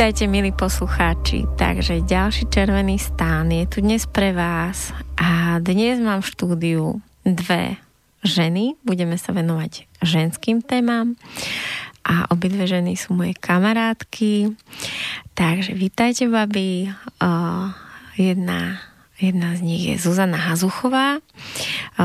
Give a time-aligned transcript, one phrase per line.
[0.00, 1.44] Vítajte, milí poslucháči.
[1.60, 6.84] Takže ďalší červený stán je tu dnes pre vás a dnes mám v štúdiu
[7.20, 7.76] dve
[8.24, 8.80] ženy.
[8.80, 11.20] Budeme sa venovať ženským témam
[12.00, 14.56] a obidve ženy sú moje kamarátky.
[15.36, 16.88] Takže vítajte, babi.
[18.16, 18.80] Jedna
[19.20, 21.20] Jedna z nich je Zuzana Hazuchová.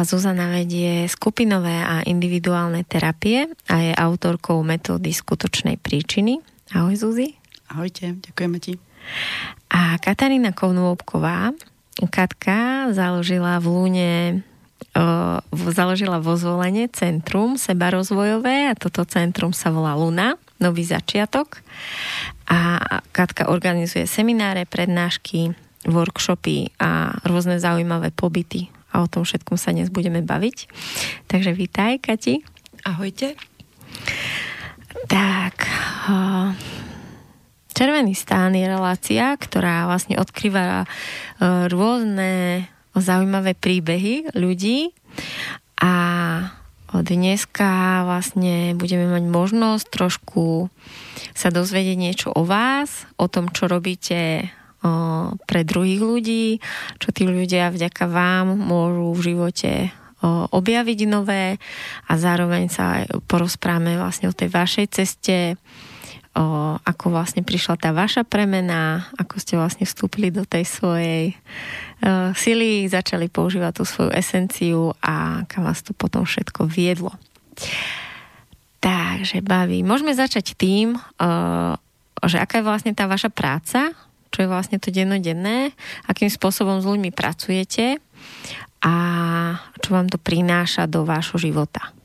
[0.03, 6.43] Zuzana vedie skupinové a individuálne terapie a je autorkou metódy skutočnej príčiny.
[6.75, 7.44] Ahoj Zuzi.
[7.71, 8.77] Ahojte, ďakujeme ti.
[9.73, 11.53] A Katarína Kovnúbková,
[12.11, 14.13] Katka založila v Lúne
[15.51, 21.59] založila vo zvolenie centrum sebarozvojové a toto centrum sa volá Luna, nový začiatok.
[22.47, 22.79] A
[23.11, 25.51] Katka organizuje semináre, prednášky,
[25.83, 30.57] workshopy a rôzne zaujímavé pobyty a o tom všetkom sa dnes budeme baviť.
[31.27, 32.39] Takže vítaj, Kati.
[32.87, 33.35] Ahojte.
[35.11, 35.67] Tak,
[37.75, 40.85] Červený stán je relácia, ktorá vlastne odkrýva e,
[41.67, 42.63] rôzne
[42.95, 44.95] zaujímavé príbehy ľudí.
[45.83, 45.93] A
[46.95, 50.71] dneska vlastne budeme mať možnosť trošku
[51.35, 54.47] sa dozvedieť niečo o vás, o tom, čo robíte
[55.43, 56.47] pre druhých ľudí,
[57.01, 59.71] čo tí ľudia vďaka vám môžu v živote
[60.53, 61.57] objaviť nové.
[62.05, 65.57] A zároveň sa aj porozprávame vlastne o tej vašej ceste,
[66.35, 72.35] o, ako vlastne prišla tá vaša premena, ako ste vlastne vstúpili do tej svojej uh,
[72.35, 77.15] sily, začali používať tú svoju esenciu a kam vás to potom všetko viedlo.
[78.83, 79.81] Takže baví.
[79.81, 81.73] Môžeme začať tým, uh,
[82.27, 83.95] že aká je vlastne tá vaša práca,
[84.29, 85.71] čo je vlastne to dennodenné,
[86.11, 88.03] akým spôsobom s ľuďmi pracujete
[88.83, 88.93] a
[89.79, 91.95] čo vám to prináša do vášho života.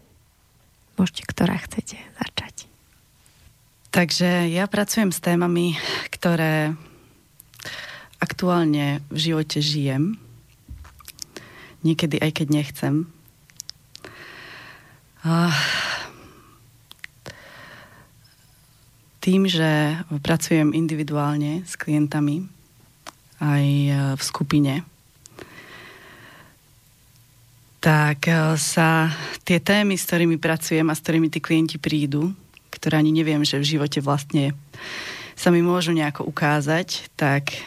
[0.96, 2.59] Môžete, ktorá chcete začať.
[3.90, 5.74] Takže ja pracujem s témami,
[6.14, 6.78] ktoré
[8.22, 10.14] aktuálne v živote žijem.
[11.82, 12.94] Niekedy aj keď nechcem.
[15.26, 15.50] A
[19.18, 22.46] tým, že pracujem individuálne s klientami,
[23.42, 24.74] aj e, v skupine,
[27.82, 29.12] tak e, sa
[29.44, 32.32] tie témy, s ktorými pracujem a s ktorými tí klienti prídu,
[32.80, 34.56] ktoré ani neviem, že v živote vlastne
[35.36, 37.60] sa mi môžu nejako ukázať, tak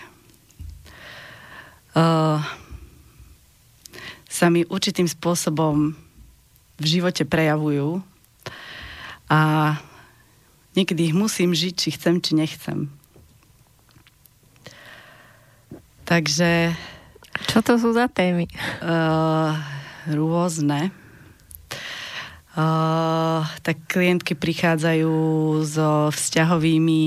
[1.94, 2.42] uh,
[4.26, 5.94] sa mi určitým spôsobom
[6.82, 8.02] v živote prejavujú
[9.30, 9.42] a
[10.74, 12.90] niekedy ich musím žiť, či chcem, či nechcem.
[16.10, 16.74] Takže...
[17.50, 18.50] Čo to sú za témy?
[18.82, 19.58] Uh,
[20.10, 20.94] rôzne.
[22.54, 25.10] Uh, tak klientky prichádzajú
[25.66, 27.04] so vzťahovými,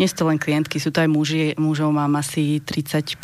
[0.00, 3.20] nie sú to len klientky, sú to aj muži, mužov mám asi 30%.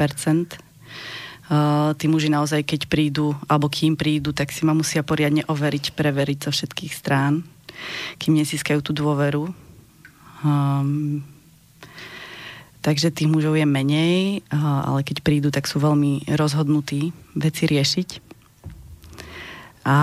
[1.49, 5.97] Uh, tí muži naozaj, keď prídu, alebo kým prídu, tak si ma musia poriadne overiť,
[5.97, 7.41] preveriť zo všetkých strán,
[8.21, 9.49] kým nezískajú tú dôveru.
[10.45, 11.25] Um,
[12.85, 18.09] takže tých mužov je menej, uh, ale keď prídu, tak sú veľmi rozhodnutí veci riešiť.
[19.89, 19.97] A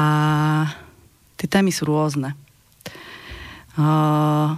[1.42, 2.38] Tie témy sú rôzne.
[3.74, 4.54] Uh,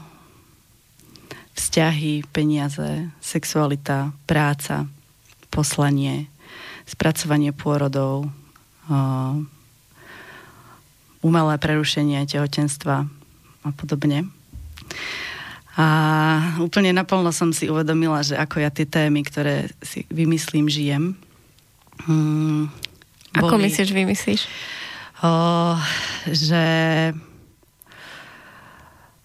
[1.56, 4.84] vzťahy, peniaze, sexualita, práca,
[5.48, 6.28] poslanie,
[6.84, 8.28] spracovanie pôrodov,
[8.92, 9.40] uh,
[11.24, 13.08] umelé prerušenie tehotenstva
[13.64, 14.28] a podobne.
[15.80, 15.88] A
[16.60, 21.16] úplne naplno som si uvedomila, že ako ja tie témy, ktoré si vymyslím, žijem.
[22.04, 22.68] Hmm,
[23.40, 24.52] ako myslíš, vymyslíš?
[25.24, 25.34] O,
[26.28, 26.66] že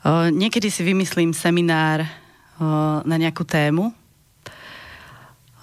[0.06, 3.90] o, niekedy si vymyslím seminár o, na nejakú tému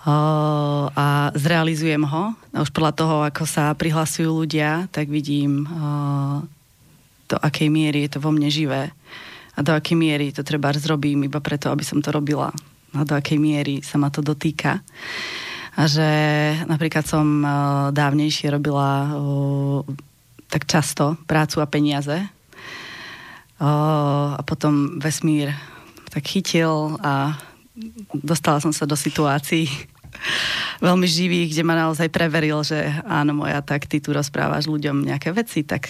[0.06, 2.38] a zrealizujem ho.
[2.54, 5.66] Už podľa toho, ako sa prihlasujú ľudia, tak vidím
[7.26, 8.94] do akej miery je to vo mne živé
[9.56, 12.54] a do akej miery to treba zrobím iba preto, aby som to robila
[12.94, 14.80] a do akej miery sa ma to dotýka.
[15.76, 16.08] A že
[16.70, 17.44] napríklad som
[17.92, 19.12] dávnejšie robila
[20.50, 22.18] tak často prácu a peniaze.
[23.60, 23.70] O,
[24.36, 25.56] a potom vesmír
[26.12, 27.36] tak chytil a
[28.16, 29.68] dostala som sa do situácií
[30.88, 35.36] veľmi živých, kde ma naozaj preveril, že áno moja, tak ty tu rozprávaš ľuďom nejaké
[35.36, 35.88] veci, tak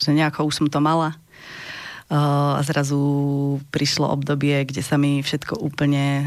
[0.00, 1.18] že nejako už som to mala.
[2.10, 2.98] A zrazu
[3.70, 6.26] prišlo obdobie, kde sa mi všetko úplne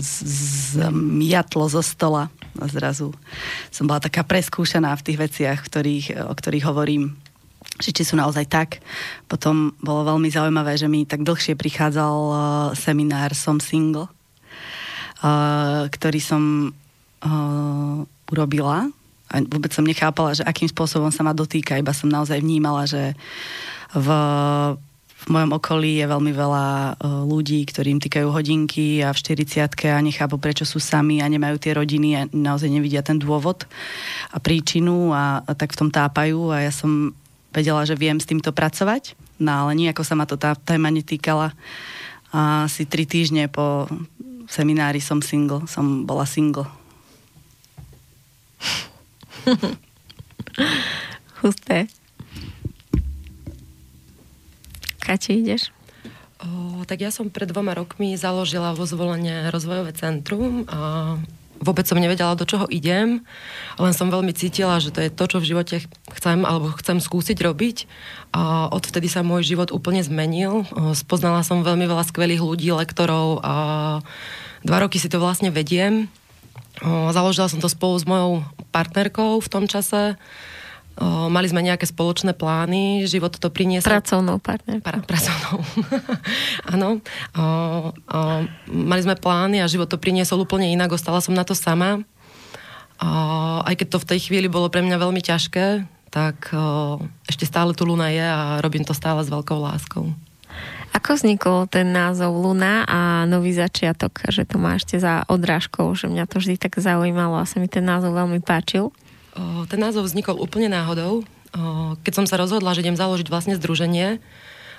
[0.00, 2.32] zmiatlo zo stola.
[2.56, 3.12] A zrazu
[3.68, 7.12] som bola taká preskúšaná v tých veciach, ktorých, o ktorých hovorím
[7.78, 8.82] že či sú naozaj tak.
[9.30, 12.36] Potom bolo veľmi zaujímavé, že mi tak dlhšie prichádzal uh,
[12.74, 14.10] seminár Som single,
[15.92, 16.74] ktorý som
[18.30, 18.86] urobila
[19.28, 23.18] a vôbec som nechápala, že akým spôsobom sa ma dotýka, iba som naozaj vnímala, že
[23.92, 24.08] v,
[25.28, 26.66] v mojom okolí je veľmi veľa
[26.96, 29.60] uh, ľudí, ktorým týkajú hodinky a v 40
[29.92, 33.68] a nechápu, prečo sú sami a nemajú tie rodiny a naozaj nevidia ten dôvod
[34.32, 37.12] a príčinu a, a tak v tom tápajú a ja som
[37.52, 41.52] vedela, že viem s týmto pracovať, no ale nejako sa ma to tá téma netýkala.
[42.32, 43.84] A asi tri týždne po
[44.48, 46.64] seminári som single, som bola single.
[51.44, 51.97] Husté.
[55.08, 55.72] Kati, ideš?
[56.44, 61.16] O, tak ja som pred dvoma rokmi založila vo zvolenie rozvojové centrum a
[61.64, 63.24] vôbec som nevedela, do čoho idem,
[63.80, 65.76] len som veľmi cítila, že to je to, čo v živote
[66.12, 67.88] chcem alebo chcem skúsiť robiť.
[68.36, 70.68] A odvtedy sa môj život úplne zmenil.
[70.92, 73.54] Spoznala som veľmi veľa skvelých ľudí, lektorov a
[74.60, 76.12] dva roky si to vlastne vediem.
[76.84, 80.20] Založila som to spolu s mojou partnerkou v tom čase
[80.98, 83.86] O, mali sme nejaké spoločné plány, život to priniesol...
[83.86, 84.82] Pracovnou partnerkou.
[84.82, 85.62] Pra, pracovnou.
[86.74, 86.98] Áno.
[88.66, 92.02] mali sme plány a život to priniesol úplne inak, ostala som na to sama.
[92.98, 93.10] O,
[93.62, 96.98] aj keď to v tej chvíli bolo pre mňa veľmi ťažké, tak o,
[97.30, 100.10] ešte stále tu Luna je a robím to stále s veľkou láskou.
[100.96, 106.10] Ako vznikol ten názov Luna a nový začiatok, že to má ešte za odrážkou, že
[106.10, 108.90] mňa to vždy tak zaujímalo a sa mi ten názov veľmi páčil?
[109.68, 111.24] Ten názov vznikol úplne náhodou.
[112.04, 114.20] Keď som sa rozhodla, že idem založiť vlastne združenie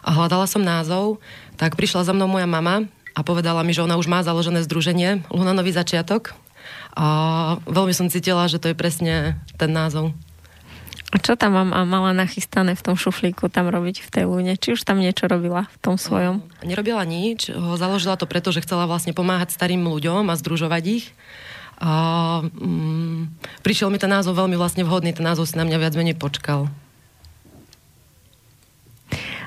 [0.06, 1.20] a hľadala som názov,
[1.58, 2.88] tak prišla za mnou moja mama
[3.18, 6.38] a povedala mi, že ona už má založené združenie Luna Nový začiatok.
[6.94, 10.14] A veľmi som cítila, že to je presne ten názov.
[11.10, 14.54] A čo tam mám mala nachystané v tom šuflíku tam robiť v tej lúne?
[14.54, 16.46] Či už tam niečo robila v tom svojom?
[16.62, 17.50] Nerobila nič.
[17.50, 21.06] Založila to preto, že chcela vlastne pomáhať starým ľuďom a združovať ich.
[21.80, 21.92] A
[22.44, 26.20] mm, prišiel mi ten názov veľmi vlastne vhodný, ten názov si na mňa viac menej
[26.20, 26.68] počkal.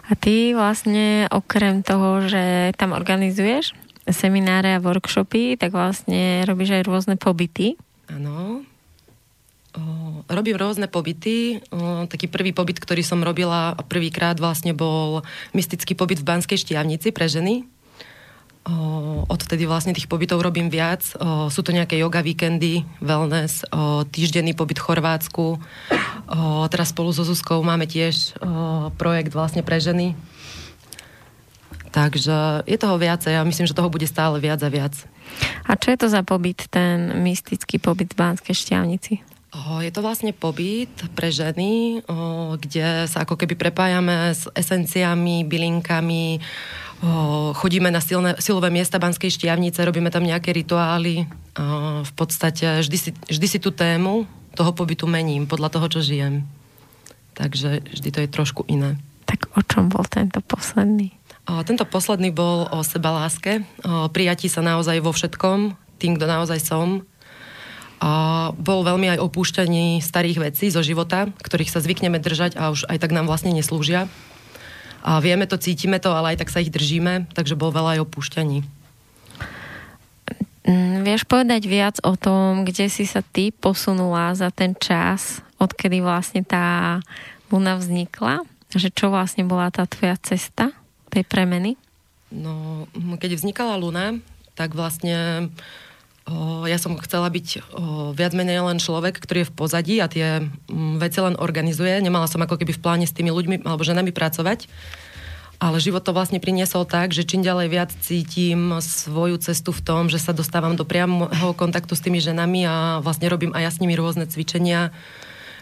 [0.08, 3.76] A ty vlastne okrem toho, že tam organizuješ
[4.08, 7.78] semináre a workshopy, tak vlastne robíš aj rôzne pobyty.
[8.10, 8.66] Áno.
[10.28, 11.64] Robím rôzne pobyty.
[11.72, 15.24] O, taký prvý pobyt, ktorý som robila prvýkrát vlastne bol
[15.56, 17.64] mystický pobyt v Banskej Štiavnici pre ženy
[19.26, 21.02] odtedy vlastne tých pobytov robím viac.
[21.50, 23.66] Sú to nejaké yoga víkendy, wellness,
[24.14, 25.58] týždenný pobyt v Chorvátsku.
[26.70, 28.38] Teraz spolu so Zuzkou máme tiež
[28.94, 30.14] projekt vlastne pre ženy.
[31.92, 34.94] Takže je toho viacej a myslím, že toho bude stále viac a viac.
[35.68, 39.20] A čo je to za pobyt, ten mystický pobyt v Banskej šťavnici?
[39.84, 42.00] Je to vlastne pobyt pre ženy,
[42.56, 46.40] kde sa ako keby prepájame s esenciami, bylinkami,
[47.58, 51.26] chodíme na silné, silové miesta Banskej štiavnice, robíme tam nejaké rituály.
[52.02, 56.46] V podstate vždy si, vždy si tú tému toho pobytu mením podľa toho, čo žijem.
[57.34, 59.00] Takže vždy to je trošku iné.
[59.26, 61.10] Tak o čom bol tento posledný?
[61.42, 67.02] Tento posledný bol o sebaláske, o prijatí sa naozaj vo všetkom, tým, kto naozaj som.
[67.98, 72.86] A bol veľmi aj opúšťaní starých vecí zo života, ktorých sa zvykneme držať a už
[72.86, 74.06] aj tak nám vlastne neslúžia.
[75.02, 78.02] A vieme to, cítime to, ale aj tak sa ich držíme, takže bol veľa aj
[78.06, 78.62] opúšťaní.
[80.62, 85.98] Mm, vieš povedať viac o tom, kde si sa ty posunula za ten čas, odkedy
[85.98, 87.02] vlastne tá
[87.50, 88.46] luna vznikla?
[88.70, 90.70] Že čo vlastne bola tá tvoja cesta
[91.10, 91.74] tej premeny?
[92.30, 92.86] No,
[93.18, 94.16] keď vznikala luna,
[94.54, 95.50] tak vlastne o,
[96.70, 97.74] ja som chcela byť
[98.14, 101.98] viac menej len človek, ktorý je v pozadí a tie m, veci len organizuje.
[101.98, 104.70] Nemala som ako keby v pláne s tými ľuďmi alebo ženami pracovať.
[105.62, 110.10] Ale život to vlastne priniesol tak, že čím ďalej viac cítim svoju cestu v tom,
[110.10, 113.78] že sa dostávam do priamého kontaktu s tými ženami a vlastne robím aj ja s
[113.78, 114.90] nimi rôzne cvičenia,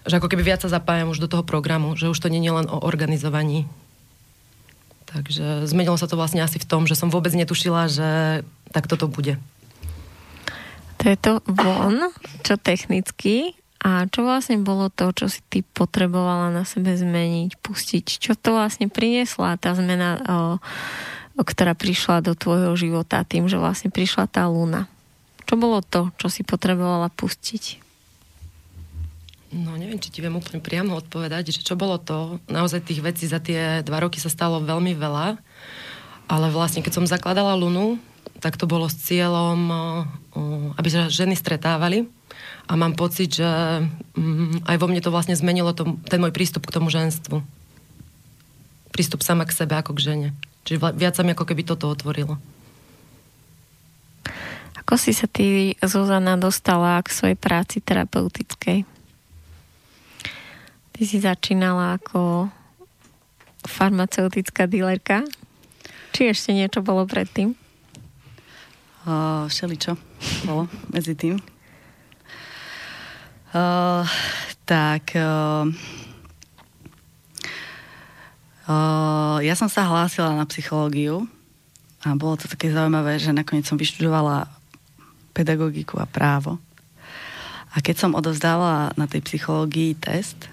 [0.09, 2.49] že ako keby viac sa zapájam už do toho programu, že už to nie je
[2.49, 3.69] len o organizovaní.
[5.13, 8.41] Takže zmenilo sa to vlastne asi v tom, že som vôbec netušila, že
[8.73, 9.37] takto to bude.
[11.01, 12.13] To je to von,
[12.45, 13.57] čo technicky.
[13.81, 18.21] A čo vlastne bolo to, čo si ty potrebovala na sebe zmeniť, pustiť?
[18.21, 20.39] Čo to vlastne priniesla tá zmena, o,
[21.41, 24.85] o, ktorá prišla do tvojho života tým, že vlastne prišla tá luna?
[25.49, 27.81] Čo bolo to, čo si potrebovala pustiť?
[29.57, 32.37] No neviem, či ti viem úplne priamo odpovedať, že čo bolo to.
[32.53, 35.41] Naozaj tých vecí za tie dva roky sa stalo veľmi veľa,
[36.29, 37.99] ale vlastne keď som zakladala Lunu,
[38.41, 39.61] tak to bolo s cieľom,
[40.75, 42.09] aby sa ženy stretávali
[42.71, 43.47] a mám pocit, že
[44.17, 47.43] mm, aj vo mne to vlastne zmenilo to, ten môj prístup k tomu ženstvu.
[48.95, 50.29] Prístup sama k sebe ako k žene.
[50.65, 52.39] Čiže viac sa mi ako keby toto otvorilo.
[54.81, 58.83] Ako si sa ty, Zuzana, dostala k svojej práci terapeutickej?
[60.95, 62.51] Ty si začínala ako
[63.67, 65.27] farmaceutická dílerka?
[66.11, 67.55] Či ešte niečo bolo predtým?
[69.01, 69.97] Uh, všeličo
[70.45, 71.41] bolo medzi tým.
[73.51, 74.05] Uh,
[74.69, 75.65] tak uh,
[78.69, 81.25] uh, ja som sa hlásila na psychológiu
[82.05, 84.53] a bolo to také zaujímavé, že nakoniec som vyštudovala
[85.33, 86.61] pedagogiku a právo.
[87.73, 90.49] A keď som odovzdala na tej psychológii test,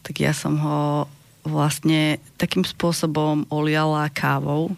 [0.00, 1.04] tak ja som ho
[1.42, 4.72] vlastne takým spôsobom oliala kávou,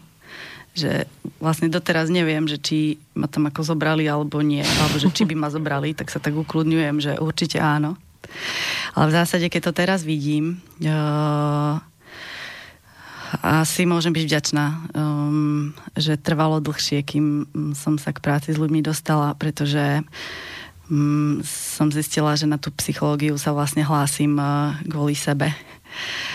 [0.74, 1.06] že
[1.38, 5.34] vlastne doteraz neviem, že či ma tam ako zobrali alebo nie, alebo že či by
[5.38, 7.94] ma zobrali, tak sa tak ukludňujem, že určite áno.
[8.98, 11.78] Ale v zásade, keď to teraz vidím, uh,
[13.42, 14.64] asi môžem byť vďačná,
[14.94, 20.02] um, že trvalo dlhšie, kým som sa k práci s ľuďmi dostala, pretože
[20.90, 25.54] um, som zistila, že na tú psychológiu sa vlastne hlásim uh, kvôli sebe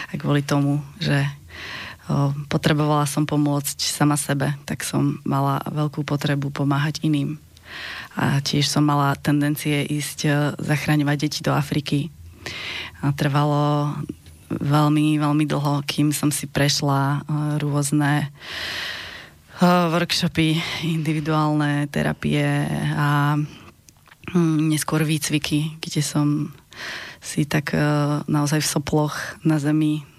[0.08, 1.28] a kvôli tomu, že
[2.50, 7.38] potrebovala som pomôcť sama sebe, tak som mala veľkú potrebu pomáhať iným.
[8.18, 12.10] A tiež som mala tendencie ísť e, zachraňovať deti do Afriky.
[13.06, 13.94] A trvalo
[14.50, 17.18] veľmi, veľmi dlho, kým som si prešla e,
[17.62, 18.28] rôzne e,
[19.94, 22.66] workshopy, individuálne terapie
[22.98, 23.38] a
[24.34, 26.50] hm, neskôr výcviky, kde som
[27.22, 27.76] si tak
[28.32, 29.14] naozaj v soploch
[29.44, 30.10] na zemi uh,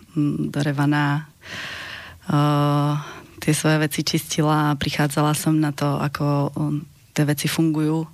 [3.41, 6.85] tie svoje veci čistila a prichádzala som na to, ako um,
[7.17, 8.05] tie veci fungujú.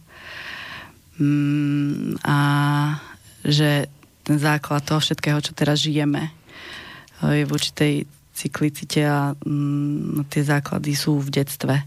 [1.18, 2.38] Um, a
[3.42, 3.90] že
[4.22, 7.94] ten základ toho všetkého, čo teraz žijeme, uh, je v určitej
[8.36, 11.82] cyklicite a um, tie základy sú v detstve.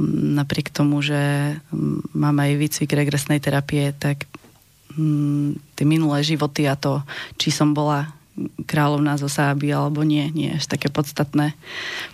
[0.00, 4.24] Um, napriek tomu, že um, mám aj výcvik regresnej terapie, tak
[5.74, 7.02] tie minulé životy a to,
[7.34, 8.14] či som bola
[8.66, 11.54] kráľovná zo Sáby alebo nie, nie je až také podstatné.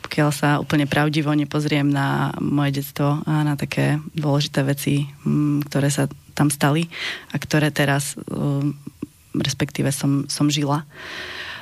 [0.05, 5.89] Pokiaľ sa úplne pravdivo nepozriem na moje detstvo a na také dôležité veci, mm, ktoré
[5.89, 6.89] sa tam stali
[7.33, 9.01] a ktoré teraz mm,
[9.37, 10.85] respektíve som, som žila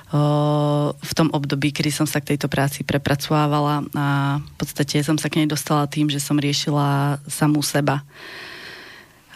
[0.08, 4.06] v tom období, kedy som sa k tejto práci prepracovávala a
[4.40, 8.00] v podstate som sa k nej dostala tým, že som riešila samú seba.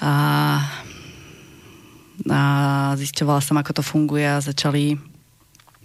[0.00, 0.12] A,
[2.24, 2.40] a
[2.96, 4.96] zisťovala som, ako to funguje a začali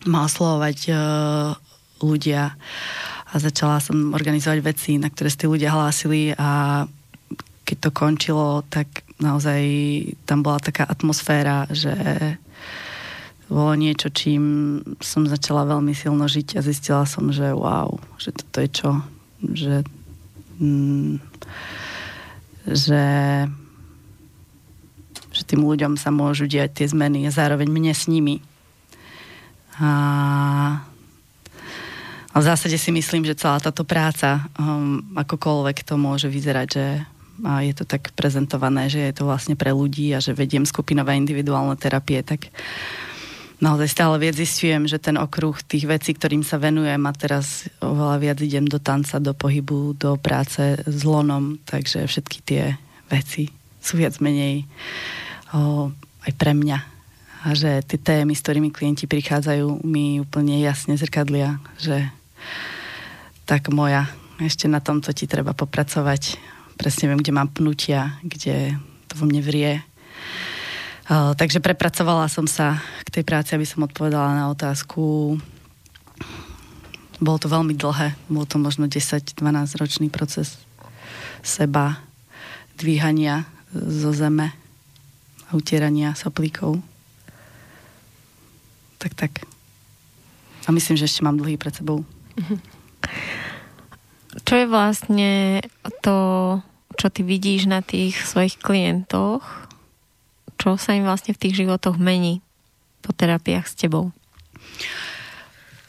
[0.07, 1.53] ma uh,
[2.01, 2.55] ľudia.
[3.27, 6.83] A začala som organizovať veci, na ktoré ste ľudia hlásili a
[7.67, 9.59] keď to končilo, tak naozaj
[10.23, 11.91] tam bola taká atmosféra, že
[13.51, 18.63] bolo niečo, čím som začala veľmi silno žiť a zistila som, že wow, že toto
[18.63, 18.91] je čo,
[19.43, 19.75] že
[20.59, 21.19] mm,
[22.67, 23.03] že
[25.37, 28.41] že tým ľuďom sa môžu diať tie zmeny a zároveň mne s nimi
[29.81, 29.91] a,
[32.37, 36.85] v zásade si myslím, že celá táto práca, um, akokoľvek to môže vyzerať, že
[37.45, 41.13] a je to tak prezentované, že je to vlastne pre ľudí a že vediem skupinové
[41.21, 42.49] individuálne terapie, tak
[43.61, 48.17] naozaj stále viac zistujem, že ten okruh tých vecí, ktorým sa venujem a teraz oveľa
[48.17, 52.63] viac idem do tanca, do pohybu, do práce s lonom, takže všetky tie
[53.09, 54.65] veci sú viac menej
[55.53, 55.93] o,
[56.25, 56.96] aj pre mňa
[57.47, 62.11] a že tie témy, s ktorými klienti prichádzajú, mi úplne jasne zrkadlia, že
[63.47, 64.11] tak moja,
[64.43, 66.35] ešte na tomto ti treba popracovať.
[66.75, 68.75] Presne viem, kde mám pnutia, kde
[69.07, 69.79] to vo mne vrie.
[71.07, 75.39] Takže prepracovala som sa k tej práci, aby som odpovedala na otázku.
[77.23, 79.39] Bolo to veľmi dlhé, bolo to možno 10-12
[79.79, 80.59] ročný proces
[81.39, 82.03] seba,
[82.75, 84.51] dvíhania zo zeme
[85.47, 86.83] a utierania soplíkov
[88.97, 89.31] tak, tak.
[90.67, 92.03] A myslím, že ešte mám dlhý pred sebou.
[94.43, 95.63] Čo je vlastne
[96.03, 96.17] to,
[96.99, 99.41] čo ty vidíš na tých svojich klientoch?
[100.59, 102.43] Čo sa im vlastne v tých životoch mení
[103.01, 104.11] po terapiách s tebou?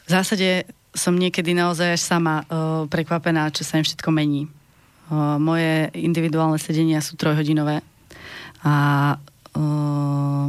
[0.05, 4.49] V zásade som niekedy naozaj až sama uh, prekvapená, čo sa im všetko mení.
[5.09, 7.81] Uh, moje individuálne sedenia sú trojhodinové
[8.65, 8.73] a
[9.53, 10.47] uh,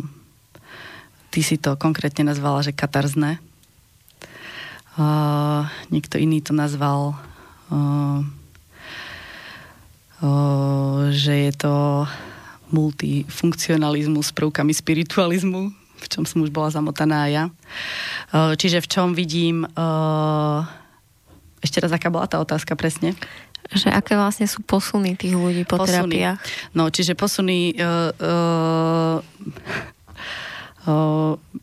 [1.31, 3.39] ty si to konkrétne nazvala, že katarzné.
[4.99, 7.15] Uh, niekto iný to nazval,
[7.71, 8.21] uh,
[10.21, 11.75] uh, že je to
[12.75, 17.45] multifunkcionalizmus s prvkami spiritualizmu, v čom som už bola zamotaná ja.
[18.35, 19.65] Uh, čiže v čom vidím...
[19.79, 20.67] Uh,
[21.61, 23.13] ešte raz, aká bola tá otázka presne?
[23.69, 25.93] Že aké vlastne sú posuny tých ľudí po posuny.
[25.93, 26.39] terapiách?
[26.73, 27.77] No, čiže posuny...
[27.77, 29.17] Uh, uh,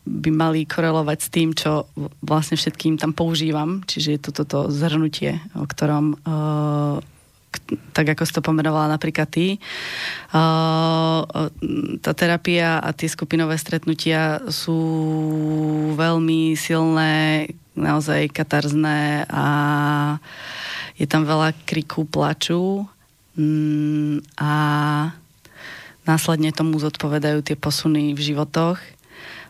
[0.07, 1.87] by mali korelovať s tým, čo
[2.23, 3.83] vlastne všetkým tam používam.
[3.85, 6.19] Čiže je to toto zhrnutie, o ktorom
[7.93, 9.57] tak ako si to pomenovala napríklad ty.
[12.01, 14.77] Tá terapia a tie skupinové stretnutia sú
[15.97, 19.45] veľmi silné, naozaj katarzné a
[20.97, 22.89] je tam veľa kriku, plaču
[23.37, 24.53] mm, a
[26.09, 28.81] následne tomu zodpovedajú tie posuny v životoch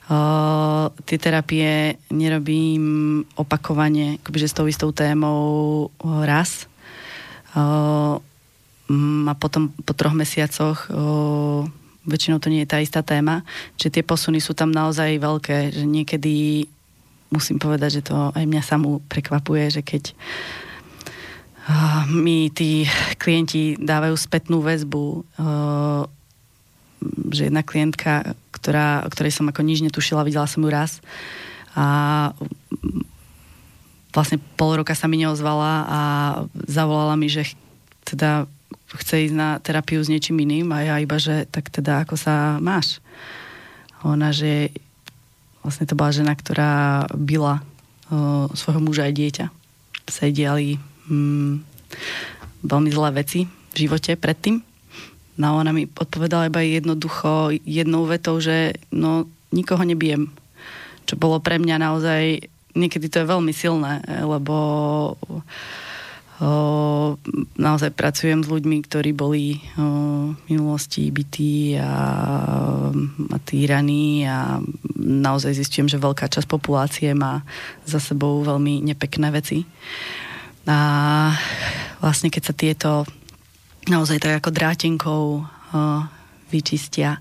[0.08, 6.72] Uh, tie terapie nerobím opakovane, akoby, že s tou istou témou raz.
[7.52, 8.16] Uh,
[9.28, 11.68] a potom po troch mesiacoch uh,
[12.08, 13.44] väčšinou to nie je tá istá téma.
[13.76, 16.64] Čiže tie posuny sú tam naozaj veľké, že niekedy
[17.28, 20.16] musím povedať, že to aj mňa samú prekvapuje, že keď
[21.68, 22.88] uh, mi tí
[23.20, 25.04] klienti dávajú spätnú väzbu,
[25.36, 26.08] uh,
[27.28, 31.00] že jedna klientka, ktorá, ktorej som ako nič netušila, videla som ju raz
[31.78, 31.86] a
[34.12, 36.00] vlastne pol roka sa mi neozvala a
[36.66, 37.54] zavolala mi, že
[38.02, 38.50] teda
[38.98, 42.58] chce ísť na terapiu s niečím iným a ja iba, že tak teda ako sa
[42.58, 42.98] máš?
[44.02, 44.74] Ona, že
[45.62, 47.62] vlastne to bola žena, ktorá byla
[48.10, 49.46] o, svojho muža aj dieťa.
[50.08, 50.80] Sa jej diali
[51.12, 51.53] mm,
[52.64, 54.67] veľmi zlé veci v živote predtým
[55.38, 60.34] No ona mi odpovedala iba jednoducho jednou vetou, že no nikoho nebijem.
[61.08, 62.42] Čo bolo pre mňa naozaj,
[62.76, 64.56] niekedy to je veľmi silné, lebo
[66.42, 66.50] o,
[67.56, 71.94] naozaj pracujem s ľuďmi, ktorí boli o, v minulosti bytí a,
[73.32, 74.60] a týraní a
[75.00, 77.46] naozaj zistujem, že veľká časť populácie má
[77.88, 79.64] za sebou veľmi nepekné veci.
[80.68, 81.32] A
[82.04, 82.92] vlastne keď sa tieto
[83.88, 86.04] naozaj tak ako drátinkou uh,
[86.52, 87.20] vyčistia,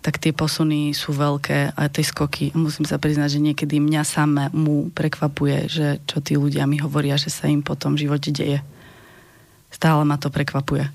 [0.00, 2.56] tak tie posuny sú veľké a tie skoky.
[2.56, 7.20] Musím sa priznať, že niekedy mňa samé mu prekvapuje, že čo tí ľudia mi hovoria,
[7.20, 8.64] že sa im po tom živote deje.
[9.68, 10.88] Stále ma to prekvapuje.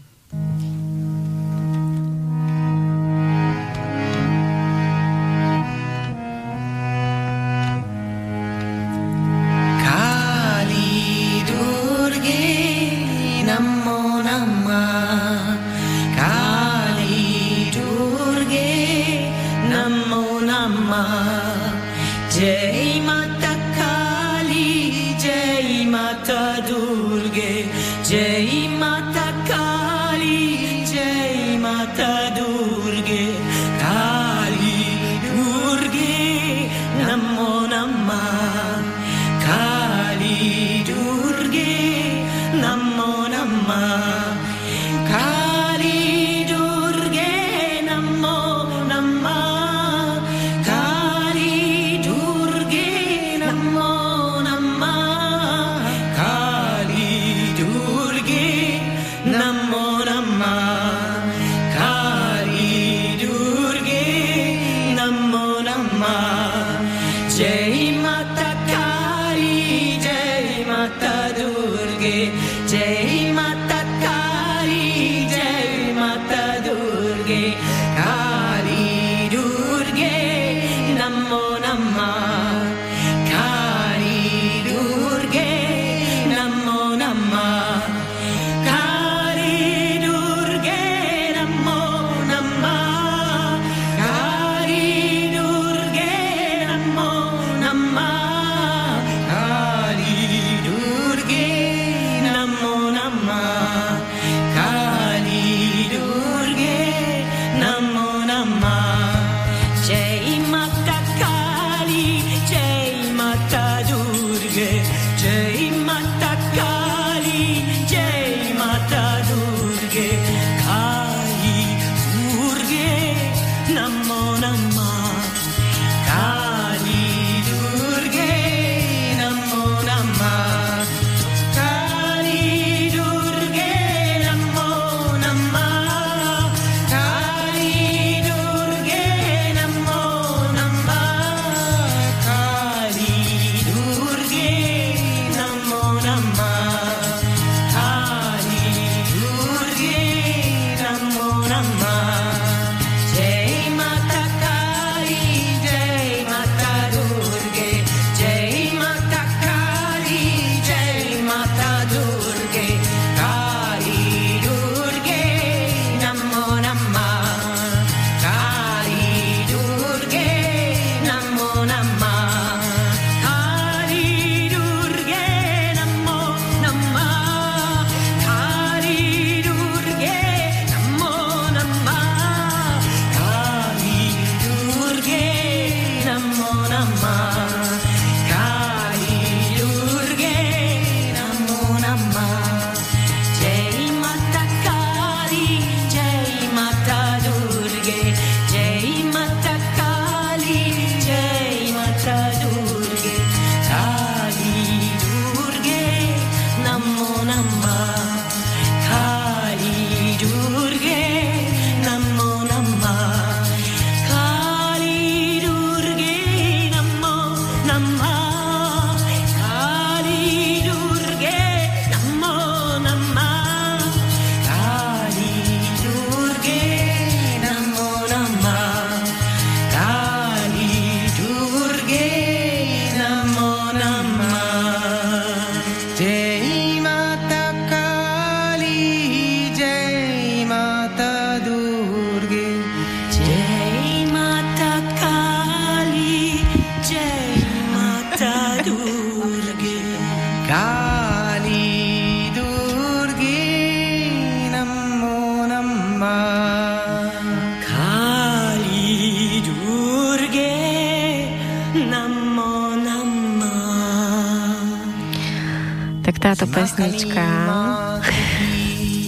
[266.96, 267.28] Pesnička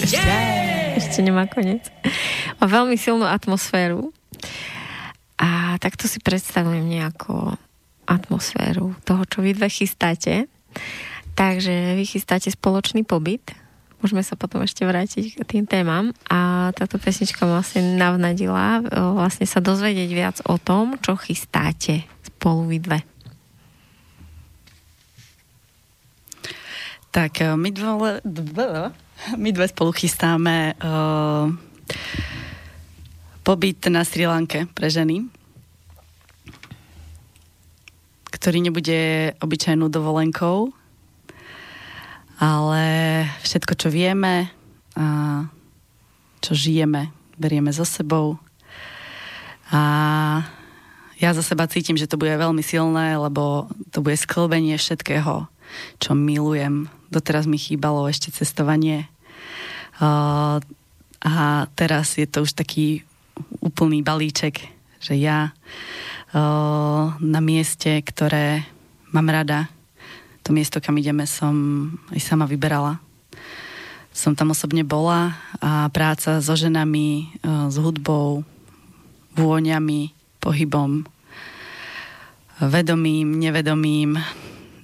[0.03, 0.35] ešte,
[0.99, 1.87] ešte nemá koniec.
[2.59, 4.11] Má veľmi silnú atmosféru
[5.39, 7.55] a takto si predstavujem nejakú
[8.03, 10.51] atmosféru toho, čo vy dve chystáte.
[11.39, 13.55] Takže vy chystáte spoločný pobyt.
[14.03, 16.11] Môžeme sa potom ešte vrátiť k tým témam.
[16.27, 18.83] A táto pesnička ma vlastne navnadila
[19.15, 22.99] vlastne sa dozvedieť viac o tom, čo chystáte spolu vy dve.
[27.17, 28.93] Tak eh, my dve, dve,
[29.41, 31.49] my dve spolu chystáme uh,
[33.41, 35.25] pobyt na Sri Lanke pre ženy,
[38.29, 40.69] ktorý nebude obyčajnou dovolenkou,
[42.37, 42.85] ale
[43.41, 44.53] všetko, čo vieme
[44.93, 45.49] a
[46.37, 48.37] čo žijeme, berieme so sebou.
[49.73, 49.81] A
[51.17, 55.49] ja za seba cítim, že to bude veľmi silné, lebo to bude sklbenie všetkého,
[55.97, 56.93] čo milujem.
[57.07, 59.07] Doteraz mi chýbalo ešte cestovanie.
[59.97, 60.59] Uh,
[61.23, 63.01] a teraz je to už taký
[63.63, 64.61] úplný balíček,
[64.99, 65.55] že ja
[66.33, 68.67] uh, na mieste, ktoré
[69.15, 69.71] mám rada,
[70.43, 71.55] to miesto, kam ideme, som
[72.11, 72.99] aj sama vyberala.
[74.11, 78.43] Som tam osobne bola a práca so ženami, uh, s hudbou,
[79.37, 81.05] vôňami, pohybom,
[82.57, 84.17] vedomým, nevedomým,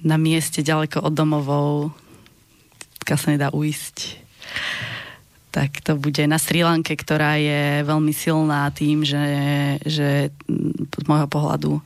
[0.04, 1.90] na mieste ďaleko od domovou,
[3.06, 4.18] kam sa nedá uísť.
[5.54, 9.22] Tak to bude na Sri Lanke, ktorá je veľmi silná tým, že,
[9.86, 10.34] že
[10.82, 11.78] z môjho pohľadu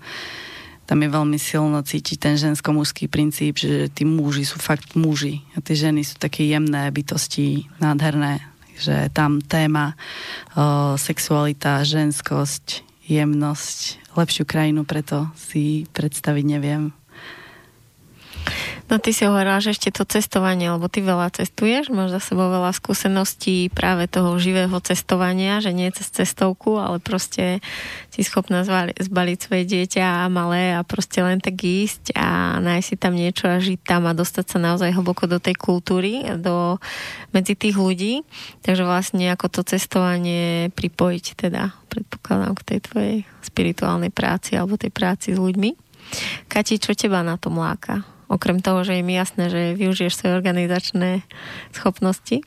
[0.88, 5.60] tam je veľmi silno cítiť ten žensko-mužský princíp, že tí muži sú fakt muži a
[5.60, 8.40] tie ženy sú také jemné bytosti, nádherné.
[8.80, 9.92] Že tam téma
[10.56, 16.88] o, sexualita, ženskosť, jemnosť, lepšiu krajinu preto si predstaviť neviem.
[18.88, 22.72] No ty si hovorila, ešte to cestovanie, lebo ty veľa cestuješ, máš za sebou veľa
[22.72, 27.60] skúseností práve toho živého cestovania, že nie cez cestovku, ale proste
[28.08, 28.64] si schopná
[28.96, 33.44] zbaliť svoje dieťa a malé a proste len tak ísť a nájsť si tam niečo
[33.46, 36.80] a žiť tam a dostať sa naozaj hlboko do tej kultúry, do,
[37.36, 38.26] medzi tých ľudí.
[38.64, 44.90] Takže vlastne ako to cestovanie pripojiť teda, predpokladám, k tej tvojej spirituálnej práci alebo tej
[44.90, 45.70] práci s ľuďmi.
[46.48, 48.17] Kati, čo teba na tom láka?
[48.28, 51.24] Okrem toho, že je mi jasné, že využiješ svoje organizačné
[51.72, 52.44] schopnosti?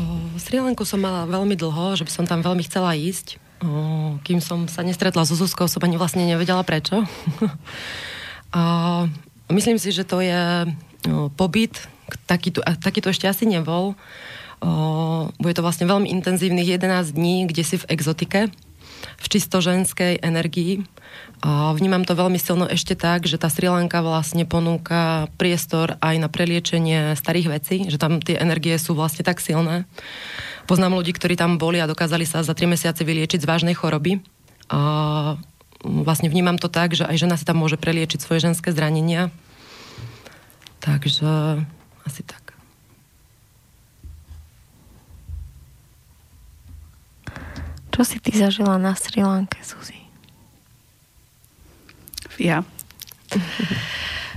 [0.00, 0.02] O,
[0.40, 3.36] Sri Lanku som mala veľmi dlho, že by som tam veľmi chcela ísť.
[3.60, 7.04] O, kým som sa nestretla so Zuzkou, som ani vlastne nevedela prečo.
[8.56, 8.62] a
[9.52, 11.76] myslím si, že to je o, pobyt,
[12.24, 13.92] taký tu, taký tu ešte asi nebol.
[14.64, 18.48] O, bude to vlastne veľmi intenzívnych 11 dní, kde si v exotike,
[19.20, 20.88] v čisto ženskej energii
[21.42, 26.14] a vnímam to veľmi silno ešte tak, že tá Sri Lanka vlastne ponúka priestor aj
[26.22, 29.82] na preliečenie starých vecí, že tam tie energie sú vlastne tak silné.
[30.70, 34.22] Poznám ľudí, ktorí tam boli a dokázali sa za 3 mesiace vyliečiť z vážnej choroby.
[34.70, 35.34] A
[35.82, 39.34] vlastne vnímam to tak, že aj žena si tam môže preliečiť svoje ženské zranenia.
[40.78, 41.58] Takže
[42.06, 42.54] asi tak.
[47.90, 50.01] Čo si ty zažila na Sri Lanke, Suzy?
[52.42, 52.66] Ja.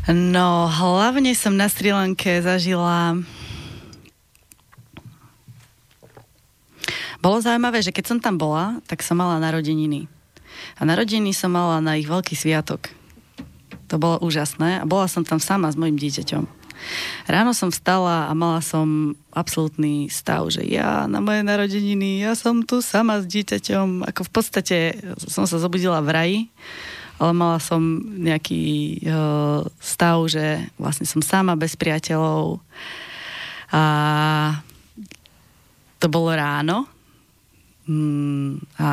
[0.06, 3.18] No, hlavne som na Sri Lanke zažila...
[7.18, 10.06] Bolo zaujímavé, že keď som tam bola, tak som mala narodeniny.
[10.78, 12.94] A narodeniny som mala na ich veľký sviatok.
[13.90, 14.78] To bolo úžasné.
[14.78, 16.46] A bola som tam sama s mojim dieťaťom.
[17.26, 22.62] Ráno som vstala a mala som absolútny stav, že ja na moje narodeniny, ja som
[22.62, 24.06] tu sama s dieťaťom.
[24.06, 24.78] Ako v podstate
[25.18, 26.40] som sa zobudila v raji
[27.20, 28.64] ale mala som nejaký
[29.08, 32.60] uh, stav, že vlastne som sama bez priateľov
[33.72, 33.84] a
[36.00, 36.86] to bolo ráno
[37.88, 38.90] mm, a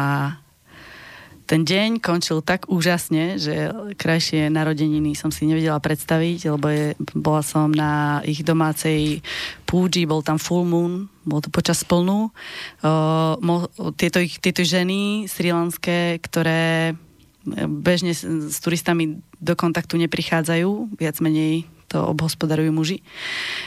[1.52, 3.68] ten deň končil tak úžasne, že
[4.00, 9.20] krajšie narodeniny som si nevedela predstaviť, lebo je, bola som na ich domácej
[9.68, 12.32] púži, bol tam full moon, bol to počas plnú.
[12.80, 13.68] Uh, mo,
[14.00, 16.96] tieto, tieto ženy srilanské, ktoré
[17.66, 18.22] bežne s,
[18.62, 22.98] turistami do kontaktu neprichádzajú, viac menej to obhospodarujú muži.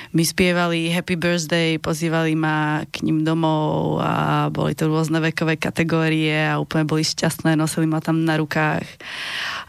[0.10, 6.34] My spievali Happy Birthday, pozývali ma k ním domov a boli to rôzne vekové kategórie
[6.34, 8.90] a úplne boli šťastné, nosili ma tam na rukách.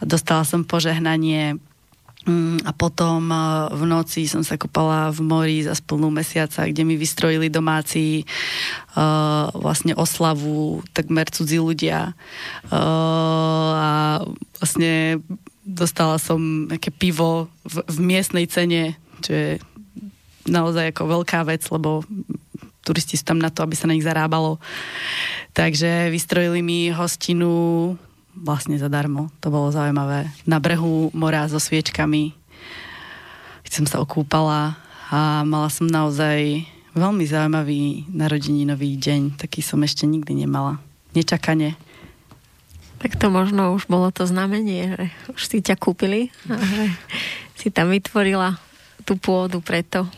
[0.01, 1.61] Dostala som požehnanie
[2.67, 3.39] a potom e,
[3.71, 8.27] v noci som sa kopala v mori za splnú mesiaca, kde mi vystrojili domáci
[8.99, 12.19] uh, vlastne oslavu, takmer cudzí ľudia.
[12.67, 13.91] Uh, a
[14.59, 15.23] vlastne
[15.62, 19.51] dostala som nejaké pivo v, v miestnej cene, čo je
[20.51, 22.03] naozaj ako veľká vec, lebo
[22.87, 24.62] turisti sú tam na to, aby sa na nich zarábalo.
[25.55, 27.95] Takže vystrojili mi hostinu
[28.37, 29.33] vlastne zadarmo.
[29.40, 30.29] To bolo zaujímavé.
[30.44, 32.37] Na brehu mora so sviečkami.
[33.64, 34.79] Keď som sa okúpala
[35.11, 39.40] a mala som naozaj veľmi zaujímavý narodeninový deň.
[39.40, 40.81] Taký som ešte nikdy nemala.
[41.12, 41.75] Nečakane.
[42.96, 45.05] Tak to možno už bolo to znamenie, že
[45.37, 46.85] už si ťa kúpili a že
[47.57, 48.57] si tam vytvorila
[49.05, 50.09] tú pôdu preto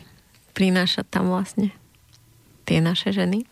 [0.55, 1.75] prinášať tam vlastne
[2.67, 3.47] tie naše ženy.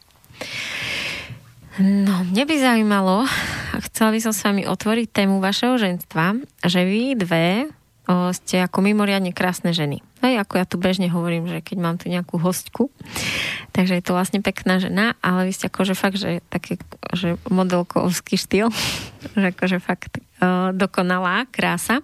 [1.77, 3.29] No, mne by zaujímalo,
[3.85, 7.69] chcela by som s vami otvoriť tému vašeho ženstva, že vy dve
[8.07, 10.01] o, ste ako mimoriadne krásne ženy.
[10.23, 12.89] Hej, ako ja tu bežne hovorím, že keď mám tu nejakú hostku,
[13.75, 16.81] takže je to vlastne pekná žena, ale vy ste akože fakt, že také,
[17.13, 18.71] že modelkovský štýl,
[19.39, 22.01] že akože fakt o, dokonalá krása.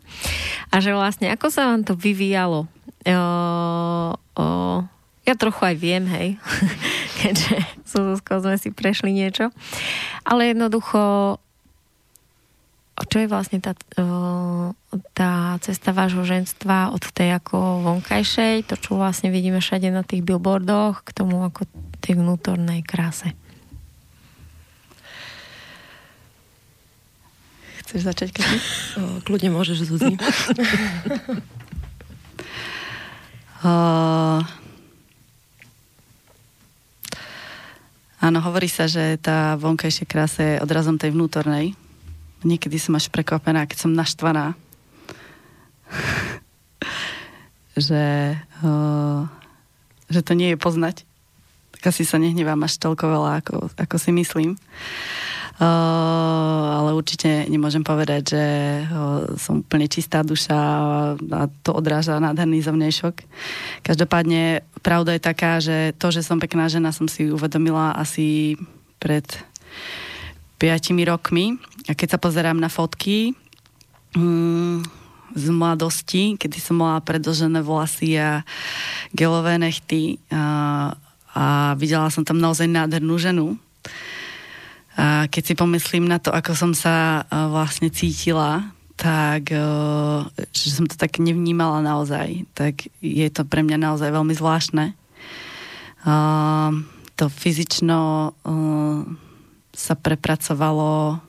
[0.75, 2.67] A že vlastne ako sa vám to vyvíjalo?
[3.03, 3.19] O,
[4.39, 4.45] o,
[5.23, 6.29] ja trochu aj viem, hej,
[7.23, 7.55] keďže
[7.87, 9.55] s sme si prešli niečo,
[10.27, 11.39] ale jednoducho
[13.09, 13.73] čo je vlastne tá,
[15.17, 20.23] tá cesta vášho ženstva od tej ako vonkajšej, to čo vlastne vidíme všade na tých
[20.23, 21.67] billboardoch, k tomu ako
[22.03, 23.33] tej vnútornej kráse.
[27.83, 28.57] Chceš začať, Kati?
[29.29, 30.17] Kľudne môžeš, Zuzi.
[33.61, 34.41] uh,
[38.25, 41.77] áno, hovorí sa, že tá vonkajšia krása je odrazom tej vnútornej.
[42.43, 44.59] Niekedy som až prekvapená, keď som naštvaná.
[47.77, 49.21] že, uh,
[50.13, 50.97] že to nie je poznať.
[51.79, 54.51] Tak asi sa nehnevám až toľko veľa, ako, ako si myslím.
[55.63, 55.69] Uh,
[56.83, 58.45] ale určite nemôžem povedať, že
[58.83, 60.59] uh, som úplne čistá duša
[61.15, 63.15] a to odráža nádherný zovnejšok.
[63.87, 68.59] Každopádne pravda je taká, že to, že som pekná žena, som si uvedomila asi
[68.99, 69.23] pred
[70.59, 71.59] 5 rokmi.
[71.89, 73.35] A keď sa pozerám na fotky
[74.15, 74.87] mm,
[75.35, 78.45] z mladosti, kedy som mala predlžené vlasy a
[79.17, 80.93] gelové nechty a,
[81.33, 81.45] a
[81.81, 83.57] videla som tam naozaj nádhernú ženu.
[84.93, 89.49] A keď si pomyslím na to, ako som sa vlastne cítila, tak,
[90.53, 94.93] že som to tak nevnímala naozaj, tak je to pre mňa naozaj veľmi zvláštne.
[97.17, 98.01] To fyzično
[99.73, 101.25] sa prepracovalo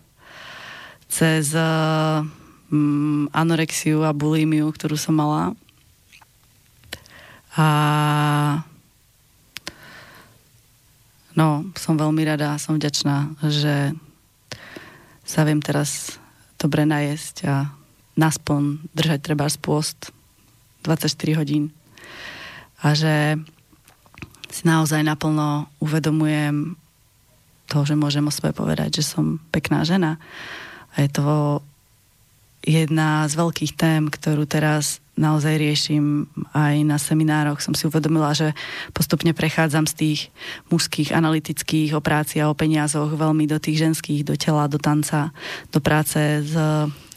[1.14, 5.54] cez um, anorexiu a bulimiu, ktorú som mala.
[7.54, 7.68] A
[11.38, 13.94] no, som veľmi rada, som vďačná, že
[15.22, 16.18] sa viem teraz
[16.58, 17.70] dobre najesť a
[18.18, 20.10] naspon držať treba pôst
[20.82, 21.70] 24 hodín.
[22.82, 23.38] A že
[24.50, 26.74] si naozaj naplno uvedomujem
[27.70, 30.22] toho, že môžem o sebe povedať, že som pekná žena.
[30.98, 31.60] Je to
[32.64, 36.26] jedna z veľkých tém, ktorú teraz naozaj riešim
[36.56, 37.62] aj na seminároch.
[37.62, 38.58] Som si uvedomila, že
[38.96, 40.20] postupne prechádzam z tých
[40.74, 45.30] mužských analytických o práci a o peniazoch veľmi do tých ženských, do tela, do tanca,
[45.70, 46.56] do práce s,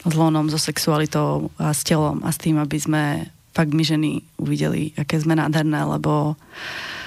[0.05, 3.03] s lonom, so sexualitou a s telom a s tým, aby sme
[3.57, 7.06] fakt my ženy uvideli, aké sme nádherné, lebo Uh,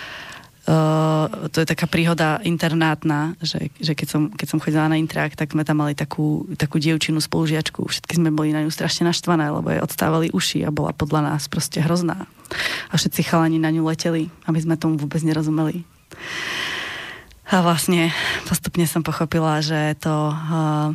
[1.49, 5.57] to je taká príhoda internátna, že, že keď, som, keď som chodila na intrák, tak
[5.57, 7.89] sme tam mali takú, takú dievčinu spolužiačku.
[7.89, 11.49] Všetky sme boli na ňu strašne naštvané, lebo jej odstávali uši a bola podľa nás
[11.49, 12.29] proste hrozná.
[12.89, 15.81] A všetci chalani na ňu leteli, aby sme tomu vôbec nerozumeli.
[17.49, 18.13] A vlastne
[18.45, 20.93] postupne som pochopila, že to, uh,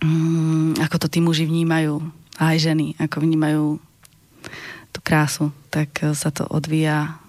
[0.00, 2.00] um, ako to tí muži vnímajú,
[2.38, 3.64] a aj ženy, ako vnímajú
[4.94, 7.20] tú krásu, tak sa to odvíja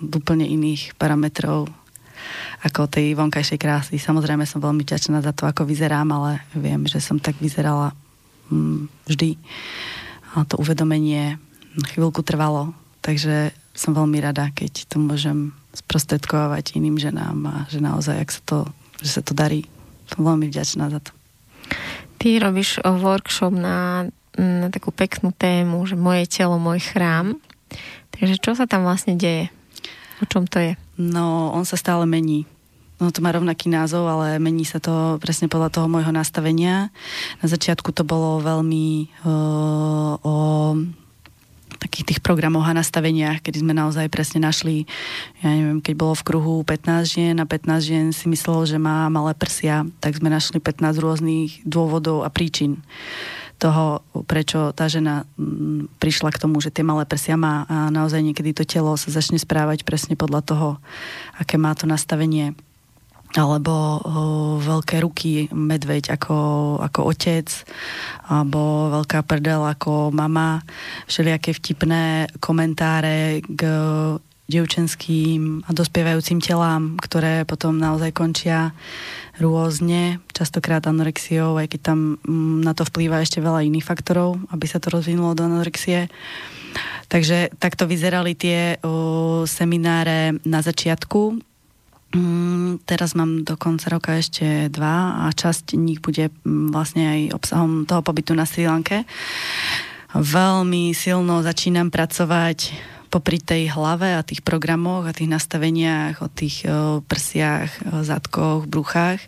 [0.00, 1.70] úplne iných parametrov
[2.64, 3.94] ako tej vonkajšej krásy.
[4.00, 7.92] Samozrejme som veľmi vďačná za to, ako vyzerám, ale viem, že som tak vyzerala
[8.48, 9.36] mm, vždy.
[10.34, 11.36] A to uvedomenie
[11.92, 12.72] chvíľku trvalo,
[13.04, 18.42] takže som veľmi rada, keď to môžem sprostredkovať iným ženám a že naozaj, ak sa
[18.46, 18.58] to,
[19.02, 19.66] že sa to darí.
[20.06, 21.10] Som veľmi vďačná za to.
[22.22, 24.06] Ty robíš workshop na,
[24.38, 27.36] na takú peknú tému, že moje telo, môj chrám.
[28.14, 29.50] Takže čo sa tam vlastne deje?
[30.22, 30.72] O čom to je?
[30.98, 32.46] No, on sa stále mení.
[33.02, 36.94] No to má rovnaký názov, ale mení sa to presne podľa toho môjho nastavenia.
[37.42, 40.34] Na začiatku to bolo veľmi uh, o
[41.84, 44.88] takých tých programoch a nastaveniach, kedy sme naozaj presne našli,
[45.44, 49.04] ja neviem, keď bolo v kruhu 15 žien a 15 žien si myslelo, že má
[49.12, 52.80] malé prsia, tak sme našli 15 rôznych dôvodov a príčin
[53.60, 57.64] toho, prečo tá žena mm, prišla k tomu, že tie malé prsia má.
[57.70, 60.68] A naozaj niekedy to telo sa začne správať presne podľa toho,
[61.38, 62.58] aké má to nastavenie
[63.34, 63.98] alebo
[64.62, 66.38] veľké ruky medveď ako,
[66.78, 67.50] ako otec,
[68.30, 70.62] alebo veľká prdel ako mama,
[71.10, 73.62] všelijaké vtipné komentáre k
[74.44, 78.76] dievčenským a dospievajúcim telám, ktoré potom naozaj končia
[79.40, 84.66] rôzne, častokrát anorexiou, aj keď tam mm, na to vplýva ešte veľa iných faktorov, aby
[84.68, 86.12] sa to rozvinulo do anorexie.
[87.08, 91.53] Takže takto vyzerali tie o, semináre na začiatku
[92.86, 97.84] teraz mám do konca roka ešte dva a časť nich bude mm, vlastne aj obsahom
[97.84, 99.02] toho pobytu na Sri Lanke.
[100.14, 102.72] Veľmi silno začínam pracovať
[103.10, 106.66] popri tej hlave a tých programoch a tých nastaveniach o tých
[107.06, 109.22] prsiach, zadkoch, bruchách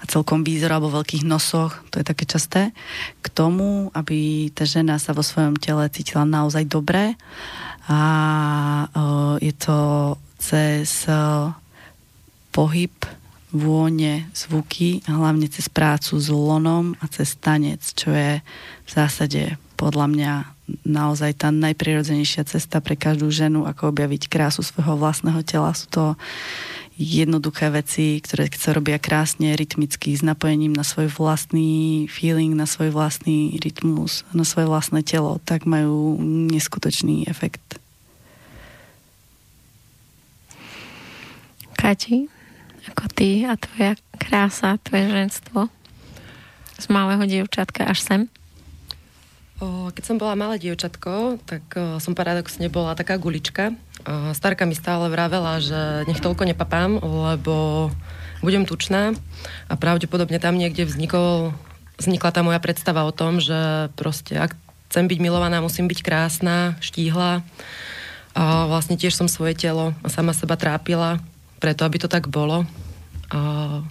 [0.00, 2.76] a celkom výzor alebo veľkých nosoch, to je také časté,
[3.24, 7.16] k tomu, aby tá žena sa vo svojom tele cítila naozaj dobre
[7.88, 8.00] a
[9.40, 9.78] je to
[10.36, 11.08] cez
[12.56, 12.96] pohyb,
[13.52, 18.40] vône, zvuky, hlavne cez prácu s lonom a cez tanec, čo je
[18.88, 20.32] v zásade podľa mňa
[20.88, 25.76] naozaj tá najprirodzenejšia cesta pre každú ženu, ako objaviť krásu svojho vlastného tela.
[25.76, 26.04] Sú to
[26.96, 32.88] jednoduché veci, ktoré sa robia krásne, rytmicky, s napojením na svoj vlastný feeling, na svoj
[32.88, 37.78] vlastný rytmus, na svoje vlastné telo, tak majú neskutočný efekt.
[41.76, 42.35] Kati,
[42.96, 45.68] ako ty a tvoja krása, tvoje ženstvo
[46.80, 48.20] z malého dievčatka až sem?
[49.60, 51.60] Keď som bola malé dievčatko, tak
[52.00, 53.76] som paradoxne bola taká gulička.
[54.32, 57.88] Starka mi stále vravela, že nech toľko nepapám, lebo
[58.40, 59.12] budem tučná
[59.68, 61.52] a pravdepodobne tam niekde vznikol,
[62.00, 64.56] vznikla tá moja predstava o tom, že proste ak
[64.88, 67.44] chcem byť milovaná, musím byť krásna, štíhla.
[68.32, 71.20] A vlastne tiež som svoje telo a sama seba trápila
[71.60, 72.68] preto, aby to tak bolo.
[73.32, 73.82] A,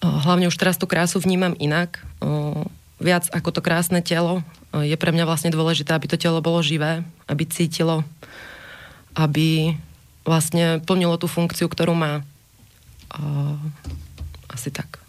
[0.00, 2.00] hlavne už teraz tú krásu vnímam inak.
[3.00, 4.44] Viac ako to krásne telo
[4.76, 8.04] je pre mňa vlastne dôležité, aby to telo bolo živé, aby cítilo,
[9.18, 9.76] aby
[10.24, 12.22] vlastne plnilo tú funkciu, ktorú má.
[14.46, 15.00] Asi tak.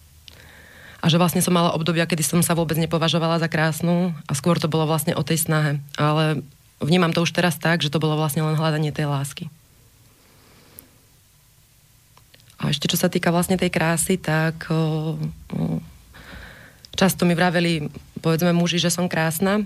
[1.01, 4.57] A že vlastne som mala obdobia, kedy som sa vôbec nepovažovala za krásnu a skôr
[4.61, 5.81] to bolo vlastne o tej snahe.
[5.97, 6.45] Ale
[6.77, 9.45] vnímam to už teraz tak, že to bolo vlastne len hľadanie tej lásky.
[12.62, 14.70] A ešte čo sa týka vlastne tej krásy, tak
[16.93, 17.89] často mi vraveli,
[18.22, 19.66] povedzme muži, že som krásna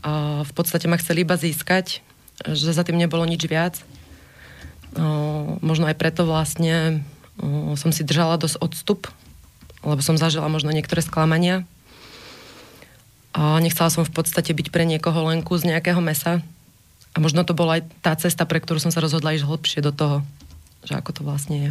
[0.00, 2.00] a v podstate ma chceli iba získať,
[2.48, 3.84] že za tým nebolo nič viac.
[5.60, 7.04] Možno aj preto vlastne
[7.76, 9.12] som si držala dosť odstup,
[9.84, 11.68] lebo som zažila možno niektoré sklamania.
[13.32, 16.40] A nechcela som v podstate byť pre niekoho len kus nejakého mesa.
[17.12, 19.92] A možno to bola aj tá cesta, pre ktorú som sa rozhodla ísť hlbšie do
[19.92, 20.16] toho,
[20.84, 21.70] že ako to vlastne je.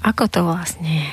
[0.00, 1.10] Ako to vlastne je?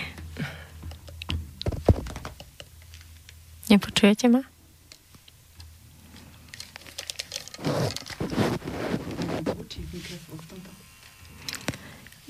[3.69, 4.47] Nepočujete ma?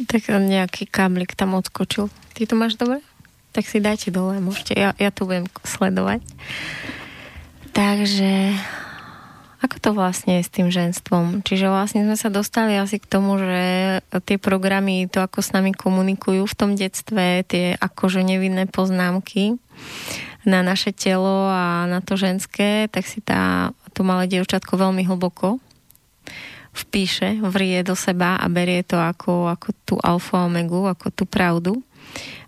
[0.09, 2.09] Tak nejaký káblik tam odskočil.
[2.33, 3.05] Ty to máš dobre?
[3.53, 4.73] Tak si dajte dole, môžete.
[4.73, 6.25] Ja, ja tu budem sledovať.
[7.77, 8.57] Takže
[9.59, 11.43] ako to vlastne je s tým ženstvom?
[11.43, 13.63] Čiže vlastne sme sa dostali asi k tomu, že
[14.23, 19.59] tie programy, to ako s nami komunikujú v tom detstve, tie akože nevinné poznámky
[20.47, 25.59] na naše telo a na to ženské, tak si tá, to malé dievčatko veľmi hlboko
[26.71, 31.83] vpíše, vrie do seba a berie to ako, ako tú alfa omegu, ako tú pravdu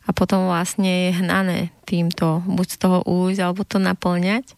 [0.08, 4.58] a potom vlastne je hnané týmto, buď z toho újsť, alebo to naplňať.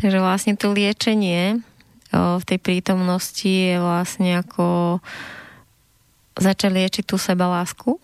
[0.00, 1.60] Takže vlastne to liečenie
[2.12, 4.98] v tej prítomnosti je vlastne ako
[6.38, 8.00] začať liečiť tú sebalásku,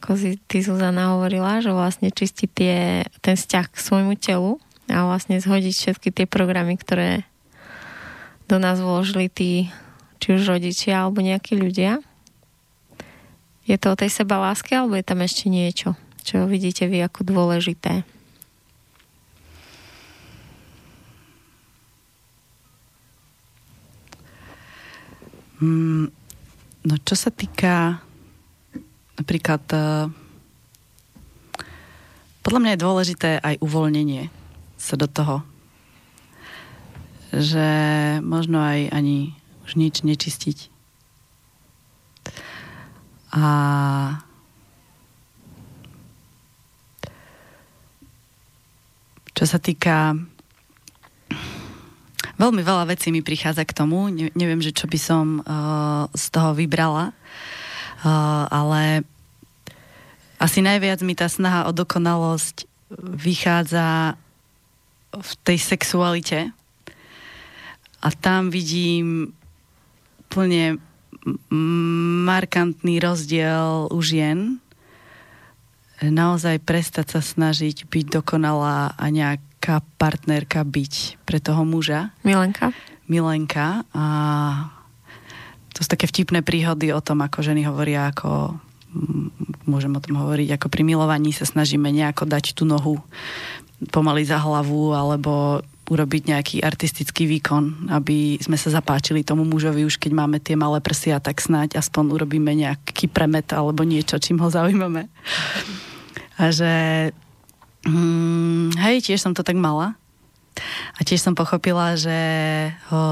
[0.00, 4.56] ako si ty Zuzana hovorila, že vlastne čistiť tie, ten vzťah k svojmu telu
[4.88, 7.28] a vlastne zhodiť všetky tie programy, ktoré
[8.50, 9.70] do nás vložili tí,
[10.18, 12.02] či už rodičia alebo nejakí ľudia.
[13.62, 15.94] Je to o tej sebaláske alebo je tam ešte niečo,
[16.26, 18.02] čo vidíte vy ako dôležité?
[25.60, 26.08] Mm,
[26.88, 28.00] no čo sa týka
[29.20, 30.08] napríklad uh,
[32.40, 34.32] podľa mňa je dôležité aj uvoľnenie
[34.80, 35.44] sa do toho.
[37.36, 37.68] Že
[38.24, 39.36] možno aj ani
[39.68, 40.58] už nič nečistiť.
[43.36, 43.44] A
[49.36, 50.16] čo sa týka
[52.40, 54.08] Veľmi veľa vecí mi prichádza k tomu.
[54.08, 57.12] Ne, neviem, že čo by som uh, z toho vybrala.
[58.00, 59.04] Uh, ale
[60.40, 62.64] asi najviac mi tá snaha o dokonalosť
[62.96, 64.16] vychádza
[65.12, 66.48] v tej sexualite.
[68.00, 69.36] A tam vidím
[70.32, 70.80] plne
[72.24, 74.56] markantný rozdiel u žien.
[76.00, 82.16] Naozaj prestať sa snažiť byť dokonalá a nejak taká partnerka byť pre toho muža.
[82.24, 82.72] Milenka.
[83.12, 83.84] Milenka.
[83.92, 84.04] A
[85.76, 88.56] to sú také vtipné príhody o tom, ako ženy hovoria, ako
[89.68, 93.04] môžem o tom hovoriť, ako pri milovaní sa snažíme nejako dať tú nohu
[93.92, 95.60] pomaly za hlavu, alebo
[95.92, 100.80] urobiť nejaký artistický výkon, aby sme sa zapáčili tomu mužovi, už keď máme tie malé
[100.80, 105.12] prsia, tak snáď aspoň urobíme nejaký premet alebo niečo, čím ho zaujímame.
[106.40, 106.72] A že
[107.86, 109.96] Mm, hej, tiež som to tak mala.
[110.98, 112.18] A tiež som pochopila, že
[112.92, 113.02] ho,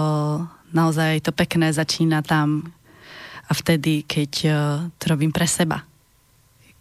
[0.75, 2.69] naozaj to pekné začína tam
[3.49, 4.51] a vtedy, keď o,
[5.01, 5.81] to robím pre seba.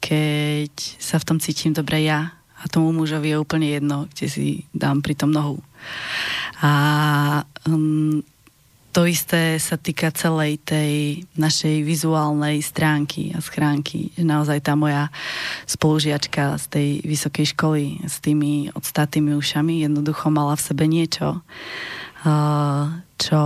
[0.03, 4.67] Keď sa v tom cítim dobre ja a tomu mužovi je úplne jedno, kde si
[4.75, 5.63] dám pri tom nohu.
[6.59, 6.71] A
[7.69, 8.19] um,
[8.97, 14.09] to isté sa týka celej tej našej vizuálnej stránky a schránky.
[14.17, 15.13] Naozaj tá moja
[15.69, 21.45] spolužiačka z tej vysokej školy s tými odstatými ušami jednoducho mala v sebe niečo,
[23.21, 23.41] čo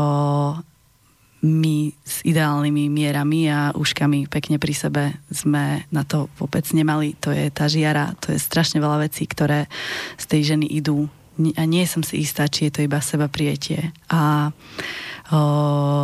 [1.44, 5.04] my s ideálnymi mierami a uškami pekne pri sebe
[5.36, 7.20] sme na to vôbec nemali.
[7.28, 9.68] To je tá žiara, to je strašne veľa vecí, ktoré
[10.16, 11.12] z tej ženy idú
[11.60, 13.92] a nie som si istá, či je to iba seba prijetie.
[14.12, 14.52] A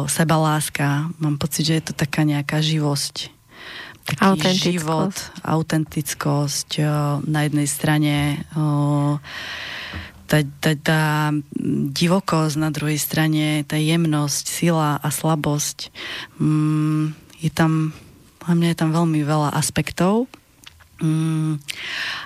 [0.07, 1.11] sebaláska.
[1.19, 3.35] Mám pocit, že je to taká nejaká živosť.
[4.07, 4.63] Taký autentickosť.
[4.63, 6.69] život, autentickosť.
[6.79, 6.83] O,
[7.27, 8.15] na jednej strane
[8.55, 9.19] o,
[10.31, 11.03] tá, tá, tá
[11.91, 15.91] divokosť, na druhej strane tá jemnosť, sila a slabosť.
[16.39, 17.11] Mm,
[17.43, 17.91] je tam,
[18.47, 20.31] a mňa je tam veľmi veľa aspektov.
[21.03, 21.59] Mm,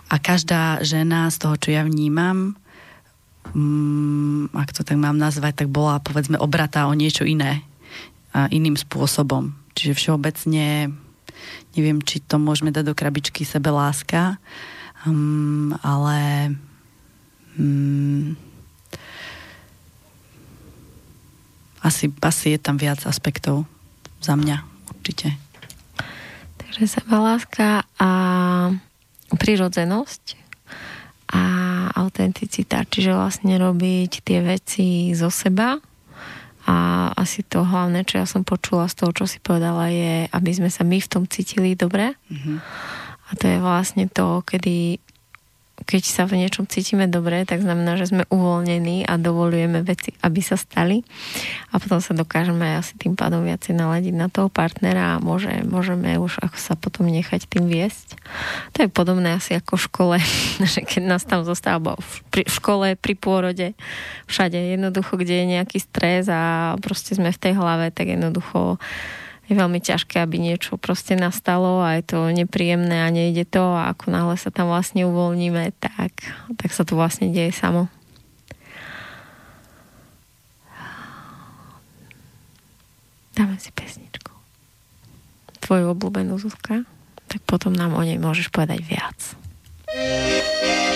[0.06, 2.61] a každá žena z toho, čo ja vnímam,
[3.54, 7.66] mm, ak to tak mám nazvať, tak bola povedzme obratá o niečo iné
[8.32, 9.52] a iným spôsobom.
[9.76, 10.92] Čiže všeobecne
[11.76, 14.40] neviem, či to môžeme dať do krabičky sebe láska,
[15.08, 16.52] um, ale
[17.56, 18.36] um,
[21.82, 23.66] asi, asi je tam viac aspektov
[24.22, 25.34] za mňa, určite.
[26.60, 28.10] Takže seba láska a
[29.32, 30.41] prirodzenosť
[31.32, 31.44] a
[31.96, 35.80] autenticita, čiže vlastne robiť tie veci zo seba
[36.68, 40.52] a asi to hlavné, čo ja som počula z toho, čo si povedala, je, aby
[40.54, 42.14] sme sa my v tom cítili dobre.
[42.30, 42.58] Mm-hmm.
[43.28, 45.02] A to je vlastne to, kedy
[45.86, 50.42] keď sa v niečom cítime dobre, tak znamená, že sme uvoľnení a dovolujeme veci, aby
[50.42, 51.02] sa stali.
[51.74, 56.18] A potom sa dokážeme asi tým pádom viacej naladiť na toho partnera a môže, môžeme
[56.22, 58.20] už ako sa potom nechať tým viesť.
[58.78, 60.16] To je podobné asi ako v škole,
[60.72, 63.68] že keď nás tam zostáva v škole, pri pôrode,
[64.30, 68.80] všade jednoducho, kde je nejaký stres a proste sme v tej hlave, tak jednoducho
[69.52, 73.92] je veľmi ťažké, aby niečo proste nastalo a je to nepríjemné a nejde to a
[73.92, 76.16] ako náhle sa tam vlastne uvoľníme, tak,
[76.56, 77.92] tak sa to vlastne deje samo.
[83.36, 84.32] Dáme si pesničku.
[85.60, 86.88] Tvoju obľúbenú Zuzka.
[87.28, 89.20] Tak potom nám o nej môžeš povedať viac.
[89.92, 90.91] jednou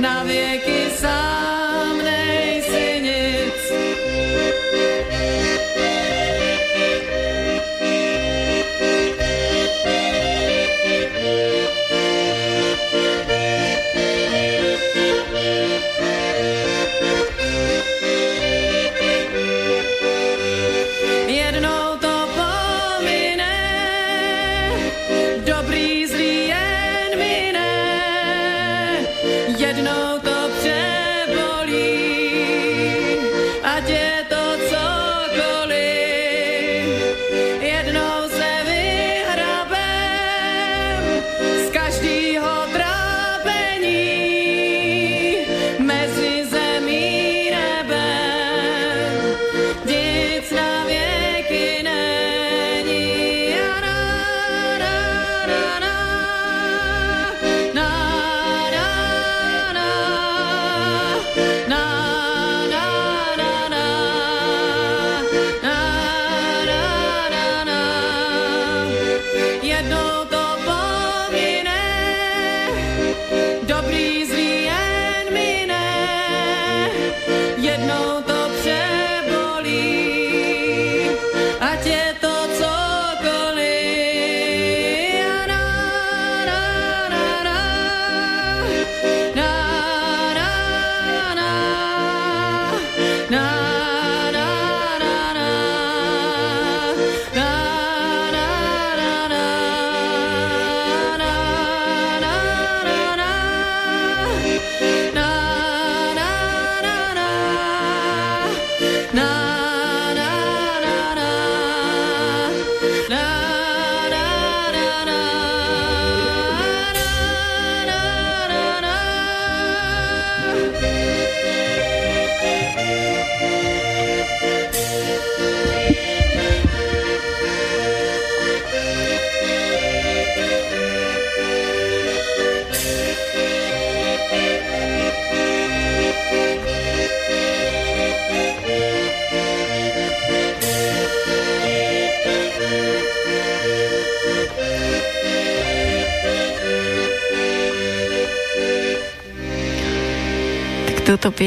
[0.00, 1.27] Nadie wieki sam.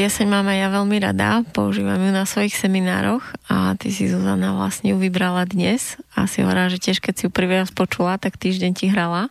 [0.02, 4.10] Túto pieseň mám aj ja veľmi rada, používam ju na svojich seminároch a ty si
[4.10, 7.70] Zuzana vlastne ju vybrala dnes a si hovorila, že tiež keď si ju prvý raz
[7.70, 9.30] počula, tak týždeň ti hrala.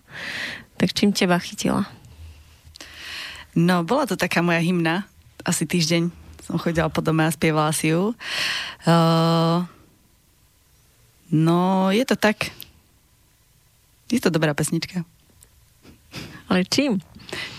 [0.80, 1.92] Tak čím teba chytila?
[3.52, 5.04] No, bola to taká moja hymna.
[5.44, 6.08] Asi týždeň
[6.48, 8.16] som chodila po dome a spievala si ju.
[8.88, 9.68] Uh,
[11.36, 12.48] no, je to tak.
[14.08, 15.04] Je to dobrá pesnička.
[16.48, 17.04] Ale čím?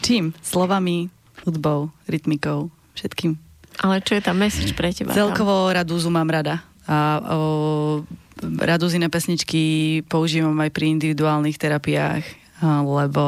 [0.00, 0.32] Čím?
[0.40, 1.12] Slovami,
[1.44, 3.38] hudbou, rytmikou, všetkým.
[3.80, 5.16] Ale čo je tam message pre teba?
[5.16, 6.60] Celkovo radúzu mám rada.
[6.84, 8.04] A o,
[8.42, 12.24] radúzine pesničky používam aj pri individuálnych terapiách,
[12.62, 13.22] lebo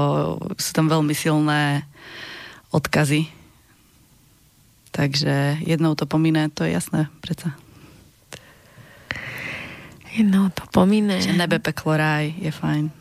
[0.59, 1.89] sú tam veľmi silné
[2.75, 3.31] odkazy.
[4.95, 7.55] Takže jednou to pomíne, to je jasné, predsa.
[10.15, 11.19] Jednou to pomíne.
[11.19, 12.95] Že nebe, peklo, ráj je fajn.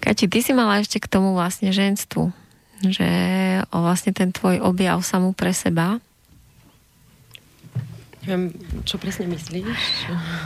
[0.00, 2.32] Kati, ty si mala ešte k tomu vlastne ženstvu
[2.82, 3.08] že
[3.70, 6.02] o vlastne ten tvoj objav samú pre seba.
[8.24, 8.56] Neviem,
[8.88, 9.68] čo presne myslíš?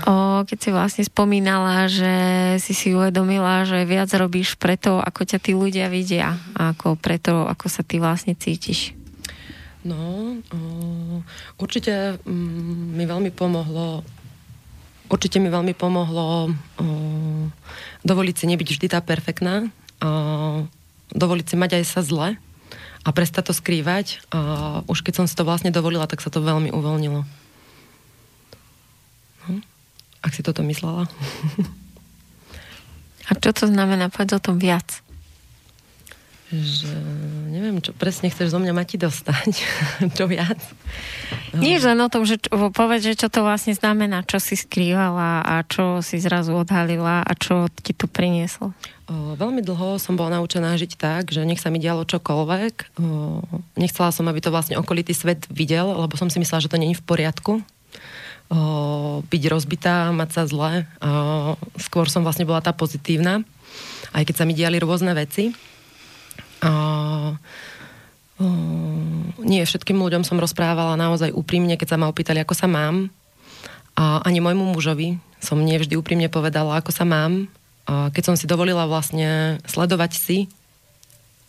[0.03, 2.15] O, keď si vlastne spomínala, že
[2.59, 7.71] si si uvedomila, že viac robíš preto, ako ťa tí ľudia vidia, ako preto, ako
[7.71, 8.99] sa ty vlastne cítiš.
[9.87, 10.59] No, o,
[11.63, 14.03] určite mm, mi veľmi pomohlo
[15.09, 16.85] určite mi veľmi pomohlo o,
[18.05, 19.65] dovoliť si nebyť vždy tá perfektná,
[20.05, 20.67] o,
[21.13, 22.29] dovoliť si mať aj sa zle
[23.05, 24.21] a prestať to skrývať.
[24.35, 24.39] A
[24.85, 27.25] už keď som si to vlastne dovolila, tak sa to veľmi uvoľnilo.
[29.49, 29.63] Hm?
[30.21, 31.09] Ak si toto myslela.
[33.29, 34.13] a čo to znamená?
[34.13, 35.08] Povedz o tom viac
[36.49, 36.89] že
[37.53, 39.51] neviem, čo presne chceš zo mňa mať dostať.
[40.17, 40.57] čo viac?
[41.53, 45.45] Nie len o tom, že čo, povedz, že čo to vlastne znamená, čo si skrývala
[45.45, 48.73] a čo si zrazu odhalila a čo ti to prinieslo.
[49.09, 52.75] O, veľmi dlho som bola naučená žiť tak, že nech sa mi dialo čokoľvek.
[52.97, 53.45] O,
[53.77, 56.97] nechcela som, aby to vlastne okolitý svet videl, lebo som si myslela, že to není
[56.97, 57.61] v poriadku.
[58.49, 60.89] O, byť rozbitá, mať sa zle.
[61.05, 63.45] O, skôr som vlastne bola tá pozitívna,
[64.17, 65.53] aj keď sa mi diali rôzne veci.
[66.63, 67.37] A,
[69.43, 73.11] nie všetkým ľuďom som rozprávala naozaj úprimne, keď sa ma opýtali, ako sa mám.
[73.99, 77.51] A ani môjmu mužovi som nie vždy úprimne povedala, ako sa mám.
[77.89, 80.39] A keď som si dovolila vlastne sledovať si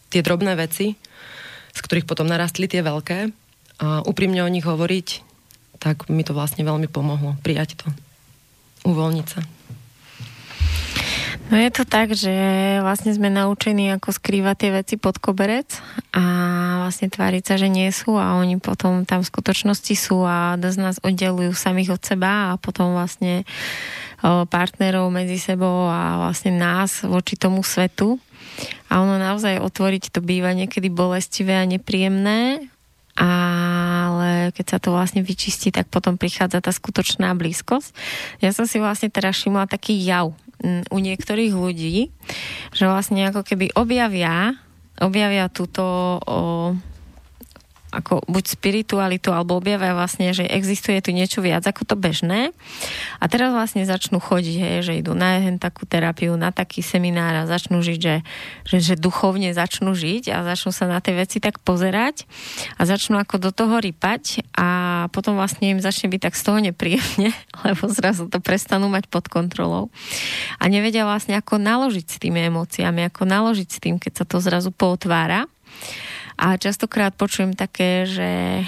[0.09, 0.97] tie drobné veci,
[1.73, 3.29] z ktorých potom narastli tie veľké,
[3.79, 5.07] a úprimne o nich hovoriť,
[5.79, 7.87] tak mi to vlastne veľmi pomohlo prijať to,
[8.83, 9.39] uvoľniť sa.
[11.49, 12.29] No je to tak, že
[12.85, 15.81] vlastne sme naučení ako skrývať tie veci pod koberec
[16.13, 16.21] a
[16.85, 20.77] vlastne tváriť sa, že nie sú a oni potom tam v skutočnosti sú a dosť
[20.77, 23.49] nás oddelujú samých od seba a potom vlastne
[24.21, 28.21] partnerov medzi sebou a vlastne nás voči tomu svetu.
[28.93, 32.61] A ono naozaj otvoriť to býva niekedy bolestivé a nepríjemné,
[33.17, 37.89] ale keď sa to vlastne vyčistí, tak potom prichádza tá skutočná blízkosť.
[38.37, 42.11] Ja som si vlastne teraz všimla taký jav u niektorých ľudí,
[42.75, 44.59] že vlastne ako keby objavia,
[44.99, 46.75] objavia túto o,
[47.89, 52.53] ako buď spiritualitu, alebo objavia vlastne, že existuje tu niečo viac ako to bežné.
[53.17, 57.49] A teraz vlastne začnú chodiť, hej, že idú na takú terapiu, na taký seminár a
[57.49, 58.15] začnú žiť, že,
[58.69, 62.29] že, že duchovne začnú žiť a začnú sa na tie veci tak pozerať
[62.77, 64.67] a začnú ako do toho rypať a
[65.09, 67.33] potom vlastne im začne byť tak z toho nepríjemne,
[67.65, 69.89] lebo zrazu to prestanú mať pod kontrolou.
[70.61, 74.37] A nevedia vlastne ako naložiť s tými emóciami, ako naložiť s tým, keď sa to
[74.37, 75.49] zrazu potvára.
[76.39, 78.63] A častokrát počujem také, že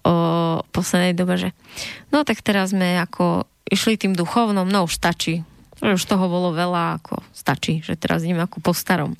[0.00, 0.16] o
[0.72, 1.52] poslednej dobe, že
[2.08, 5.44] no tak teraz sme ako išli tým duchovnom, no už stačí,
[5.82, 9.18] už toho bolo veľa, ako stačí, že teraz ideme ako po starom.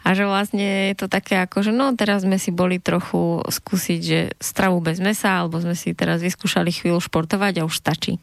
[0.00, 4.00] A že vlastne je to také ako, že no teraz sme si boli trochu skúsiť,
[4.00, 8.16] že stravu bez mesa, alebo sme si teraz vyskúšali chvíľu športovať a už stačí.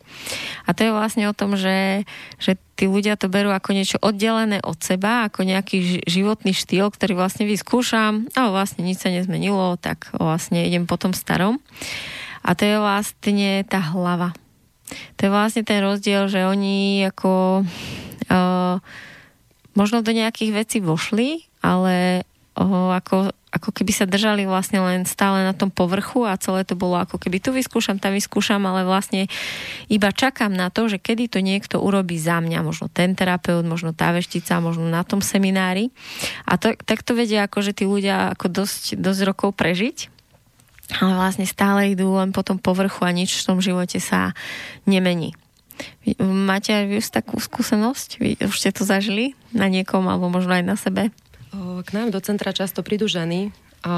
[0.65, 2.09] A to je vlastne o tom, že,
[2.41, 7.13] že tí ľudia to berú ako niečo oddelené od seba, ako nejaký životný štýl, ktorý
[7.13, 11.61] vlastne vyskúšam, a vlastne nič sa nezmenilo, tak vlastne idem po tom starom.
[12.41, 14.33] A to je vlastne tá hlava
[15.17, 17.63] to je vlastne ten rozdiel, že oni ako
[18.29, 18.75] uh,
[19.77, 22.25] možno do nejakých vecí vošli, ale
[22.57, 26.77] uh, ako, ako keby sa držali vlastne len stále na tom povrchu a celé to
[26.77, 29.31] bolo ako keby tu vyskúšam, tam vyskúšam, ale vlastne
[29.87, 33.95] iba čakám na to, že kedy to niekto urobí za mňa, možno ten terapeut, možno
[33.95, 35.89] tá veštica, možno na tom seminári.
[36.45, 40.18] A to, tak to vedia ako, že tí ľudia ako dosť, dosť rokov prežiť
[40.97, 44.33] ale vlastne stále idú len po tom povrchu a nič v tom živote sa
[44.89, 45.37] nemení.
[46.19, 48.09] Máte aj vy takú skúsenosť?
[48.19, 51.13] Vy už ste to zažili na niekom alebo možno aj na sebe?
[51.55, 53.53] K nám do centra často prídu ženy
[53.85, 53.93] a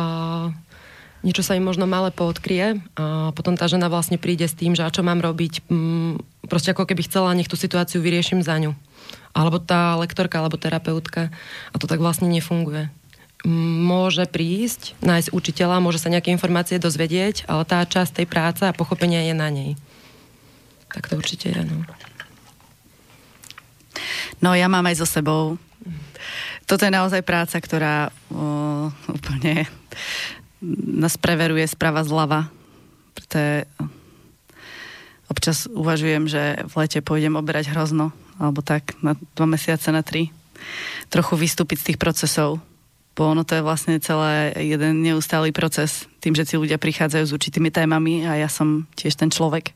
[1.25, 4.85] niečo sa im možno malé poodkrie a potom tá žena vlastne príde s tým, že
[4.85, 8.77] a čo mám robiť, mm, proste ako keby chcela, nech tú situáciu vyriešim za ňu.
[9.31, 11.31] Alebo tá lektorka, alebo terapeutka.
[11.71, 12.91] A to tak vlastne nefunguje.
[13.41, 18.75] Môže prísť, nájsť učiteľa, môže sa nejaké informácie dozvedieť, ale tá časť tej práce a
[18.75, 19.73] pochopenia je na nej.
[20.93, 21.81] Tak to určite je, no.
[24.41, 25.57] No ja mám aj so sebou.
[26.69, 29.65] Toto je naozaj práca, ktorá o, úplne
[31.01, 32.49] nás preveruje sprava zľava.
[33.17, 33.55] Preto je,
[35.25, 40.29] občas uvažujem, že v lete pôjdem oberať hrozno, alebo tak na dva mesiace, na tri.
[41.09, 42.61] Trochu vystúpiť z tých procesov.
[43.11, 46.07] Bo ono to je vlastne celé jeden neustály proces.
[46.23, 49.75] Tým, že si ľudia prichádzajú s určitými témami a ja som tiež ten človek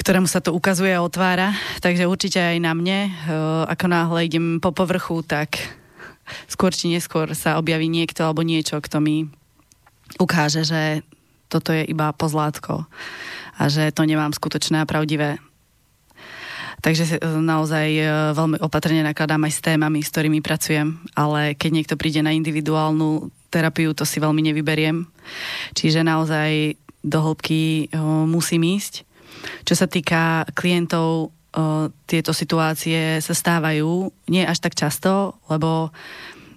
[0.00, 1.52] ktorému sa to ukazuje a otvára.
[1.84, 3.12] Takže určite aj na mne,
[3.68, 5.60] ako náhle idem po povrchu, tak
[6.48, 9.28] skôr či neskôr sa objaví niekto alebo niečo, kto mi
[10.16, 11.04] ukáže, že
[11.52, 12.88] toto je iba pozlátko
[13.60, 15.36] a že to nemám skutočné a pravdivé.
[16.80, 21.94] Takže naozaj e, veľmi opatrne nakladám aj s témami, s ktorými pracujem, ale keď niekto
[22.00, 25.04] príde na individuálnu terapiu, to si veľmi nevyberiem.
[25.76, 29.04] Čiže naozaj do hĺbky e, musím ísť.
[29.64, 31.32] Čo sa týka klientov,
[32.06, 35.90] tieto situácie sa stávajú nie až tak často, lebo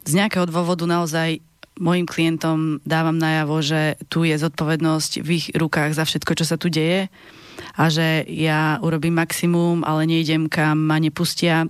[0.06, 1.42] z nejakého dôvodu naozaj
[1.82, 6.62] mojim klientom dávam najavo, že tu je zodpovednosť v ich rukách za všetko, čo sa
[6.62, 7.10] tu deje
[7.74, 11.66] a že ja urobím maximum, ale nejdem kam ma nepustia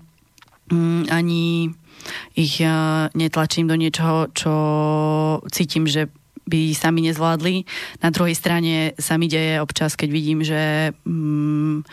[0.67, 1.71] mm, ani
[2.35, 2.59] ich
[3.15, 4.53] netlačím do niečoho, čo
[5.47, 6.11] cítim, že
[6.43, 7.63] by sami nezvládli.
[8.03, 11.87] Na druhej strane sa mi deje občas, keď vidím, že mm,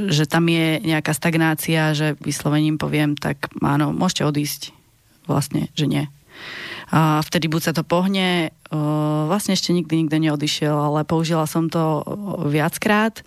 [0.00, 4.72] že tam je nejaká stagnácia, že vyslovením poviem, tak áno, môžete odísť.
[5.28, 6.08] Vlastne, že nie.
[6.90, 8.50] A vtedy buď sa to pohne,
[9.30, 12.02] vlastne ešte nikdy nikto neodišiel, ale použila som to
[12.50, 13.22] viackrát.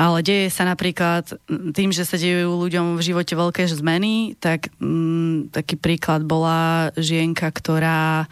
[0.00, 1.38] Ale deje sa napríklad
[1.76, 7.50] tým, že sa dejú ľuďom v živote veľké zmeny, tak m, taký príklad bola žienka,
[7.52, 8.24] ktorá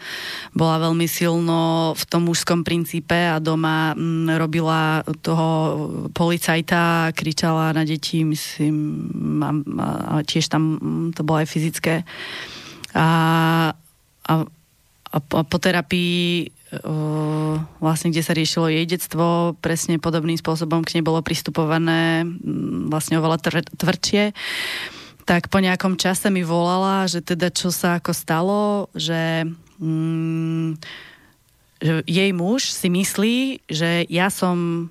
[0.55, 5.47] bola veľmi silno v tom mužskom princípe a doma m, robila toho
[6.09, 8.75] policajta, kričala na deti, myslím,
[9.45, 9.51] a,
[9.85, 10.63] a tiež tam
[11.13, 11.95] to bolo aj fyzické.
[12.97, 13.07] A,
[14.29, 14.45] a,
[15.09, 16.53] a po terapii
[17.81, 22.29] vlastne, kde sa riešilo jej detstvo, presne podobným spôsobom k nej bolo pristupované
[22.93, 24.37] vlastne oveľa tvr- tvrdšie
[25.29, 28.61] tak po nejakom čase mi volala, že teda čo sa ako stalo,
[28.97, 29.45] že,
[29.77, 30.81] mm,
[31.77, 33.37] že jej muž si myslí,
[33.69, 34.89] že ja som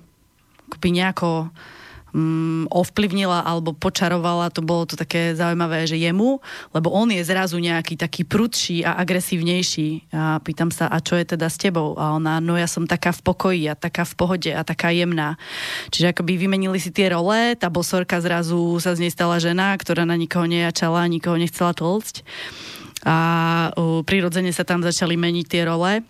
[0.71, 1.51] akoby nejako
[2.13, 6.41] um, ovplyvnila alebo počarovala, to bolo to také zaujímavé, že jemu,
[6.73, 10.13] lebo on je zrazu nejaký taký prudší a agresívnejší.
[10.13, 11.97] A pýtam sa, a čo je teda s tebou?
[11.97, 15.37] A ona, no ja som taká v pokoji a taká v pohode a taká jemná.
[15.93, 20.05] Čiže akoby vymenili si tie role, tá bosorka zrazu sa z nej stala žena, ktorá
[20.05, 22.25] na nikoho nejačala, nikoho nechcela tlcť.
[23.07, 23.17] A
[23.71, 26.03] uh, prirodzene sa tam začali meniť tie role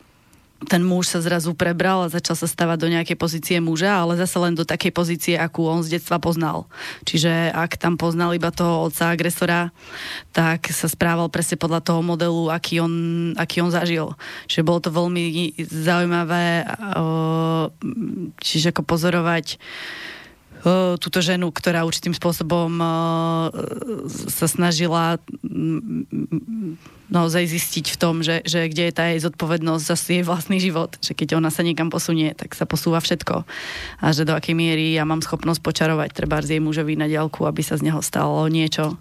[0.67, 4.35] ten muž sa zrazu prebral a začal sa stavať do nejakej pozície muža, ale zase
[4.43, 6.67] len do takej pozície, akú on z detstva poznal.
[7.07, 9.71] Čiže ak tam poznal iba toho otca agresora,
[10.35, 12.93] tak sa správal presne podľa toho modelu, aký on,
[13.39, 14.19] aký on zažil.
[14.51, 16.67] Čiže bolo to veľmi zaujímavé,
[18.43, 19.55] čiže ako pozorovať
[20.99, 22.83] túto ženu, ktorá určitým spôsobom
[24.11, 25.15] sa snažila
[27.09, 30.93] naozaj zistiť v tom, že, že kde je tá jej zodpovednosť za jej vlastný život.
[31.01, 33.43] Že keď ona sa niekam posunie, tak sa posúva všetko.
[33.99, 37.43] A že do akej miery ja mám schopnosť počarovať treba z jej mužovi na diálku,
[37.49, 38.95] aby sa z neho stalo niečo.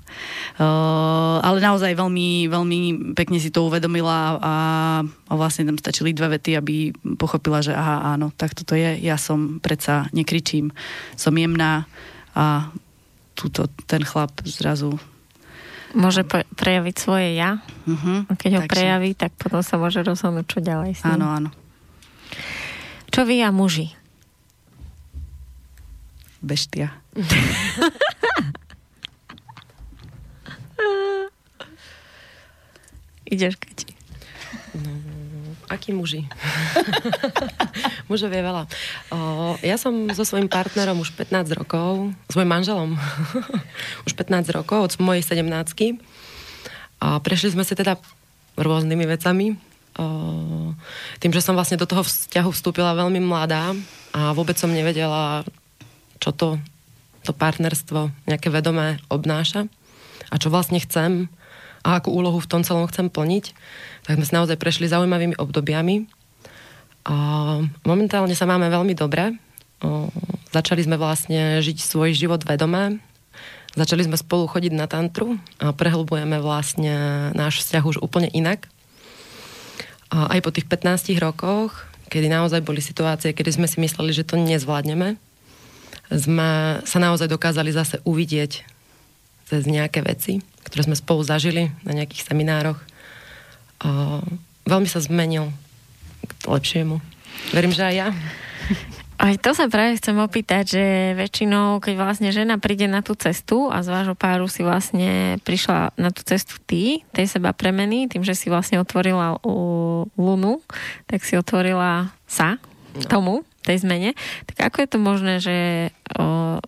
[0.57, 2.81] Uh, ale naozaj veľmi, veľmi
[3.13, 4.55] pekne si to uvedomila a,
[5.05, 6.91] a vlastne tam stačili dve vety, aby
[7.21, 8.97] pochopila, že aha, áno, tak toto je.
[9.05, 10.73] Ja som predsa nekričím,
[11.15, 11.85] som jemná
[12.33, 12.73] a
[13.39, 14.99] túto, ten chlap zrazu
[15.97, 17.65] Môže prejaviť svoje ja.
[17.89, 18.29] Uh-huh.
[18.29, 18.73] A keď ho Takže...
[18.73, 21.17] prejaví, tak potom sa môže rozhodnúť, čo ďalej s ním.
[21.17, 21.51] Áno, áno.
[23.09, 23.97] Čo vy a muži?
[26.45, 26.93] Beštia.
[33.29, 33.93] Ideš, Kati.
[34.79, 34.93] No,
[35.69, 36.25] akí muži?
[38.11, 38.65] Mužov je veľa.
[39.13, 39.19] O,
[39.61, 42.91] ja som so svojím partnerom už 15 rokov, s mojim manželom
[44.09, 45.45] už 15 rokov, od mojej 17
[46.99, 48.01] A prešli sme si teda
[48.59, 49.55] rôznymi vecami.
[50.01, 50.73] O,
[51.21, 53.77] tým, že som vlastne do toho vzťahu vstúpila veľmi mladá
[54.17, 55.45] a vôbec som nevedela,
[56.19, 56.57] čo to,
[57.23, 59.69] to partnerstvo nejaké vedomé obnáša
[60.29, 61.29] a čo vlastne chcem
[61.87, 63.55] a akú úlohu v tom celom chcem plniť,
[64.09, 66.09] tak sme sa naozaj prešli zaujímavými obdobiami.
[67.05, 67.17] A
[67.85, 69.37] momentálne sa máme veľmi dobre.
[70.49, 73.05] Začali sme vlastne žiť svoj život vedomé.
[73.77, 78.65] Začali sme spolu chodiť na tantru a prehlbujeme vlastne náš vzťah už úplne inak.
[80.09, 84.25] A aj po tých 15 rokoch, kedy naozaj boli situácie, kedy sme si mysleli, že
[84.25, 85.21] to nezvládneme,
[86.09, 88.65] sme sa naozaj dokázali zase uvidieť
[89.53, 92.81] cez nejaké veci, ktoré sme spolu zažili na nejakých seminároch.
[93.83, 94.21] A
[94.67, 95.51] veľmi sa zmenil
[96.27, 96.99] k lepšiemu.
[97.55, 98.09] Verím, že aj ja.
[99.19, 100.85] Aj to sa práve chcem opýtať, že
[101.19, 105.91] väčšinou, keď vlastne žena príde na tú cestu a z vášho páru si vlastne prišla
[105.99, 110.63] na tú cestu ty, tej seba premeny, tým, že si vlastne otvorila uh, lunu,
[111.11, 112.63] tak si otvorila sa
[112.95, 113.11] no.
[113.11, 113.35] tomu,
[113.67, 114.15] tej zmene.
[114.55, 115.57] Tak ako je to možné, že
[116.15, 116.63] uh,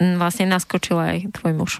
[0.00, 1.72] vlastne naskočil aj tvoj muž?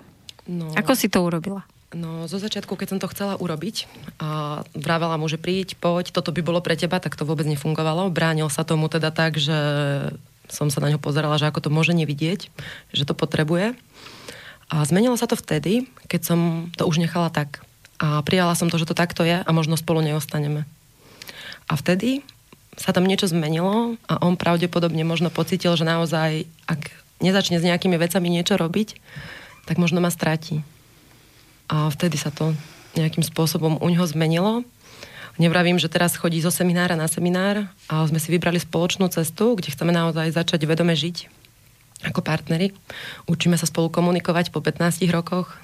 [0.44, 0.68] No.
[0.76, 1.64] Ako si to urobila?
[1.94, 3.86] No, zo začiatku, keď som to chcela urobiť
[4.18, 8.10] a vravela mu, že príď, poď, toto by bolo pre teba, tak to vôbec nefungovalo.
[8.10, 9.54] Bránil sa tomu teda tak, že
[10.50, 12.50] som sa na ňo pozerala, že ako to môže nevidieť,
[12.90, 13.78] že to potrebuje.
[14.74, 16.40] A zmenilo sa to vtedy, keď som
[16.74, 17.62] to už nechala tak.
[18.02, 20.66] A prijala som to, že to takto je a možno spolu neostaneme.
[21.70, 22.26] A vtedy
[22.74, 26.90] sa tam niečo zmenilo a on pravdepodobne možno pocitil, že naozaj, ak
[27.22, 28.98] nezačne s nejakými vecami niečo robiť,
[29.70, 30.66] tak možno ma stratí.
[31.68, 32.52] A vtedy sa to
[32.94, 34.62] nejakým spôsobom u neho zmenilo.
[35.34, 39.74] Nevravím, že teraz chodí zo seminára na seminár, ale sme si vybrali spoločnú cestu, kde
[39.74, 41.26] chceme naozaj začať vedome žiť
[42.06, 42.70] ako partneri.
[43.26, 45.58] Učíme sa spolu komunikovať po 15 rokoch,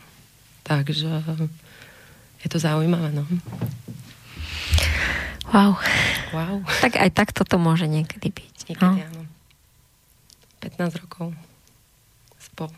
[0.66, 1.22] takže
[2.42, 3.14] je to zaujímavé.
[3.14, 3.28] No.
[5.50, 5.78] Wow.
[6.34, 6.56] wow.
[6.82, 8.54] Tak aj tak toto môže niekedy byť.
[8.74, 9.06] Niekedy no.
[9.06, 9.22] áno.
[10.62, 11.32] 15 rokov
[12.38, 12.72] spolu.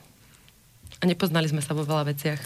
[1.01, 2.41] A nepoznali sme sa vo veľa veciach.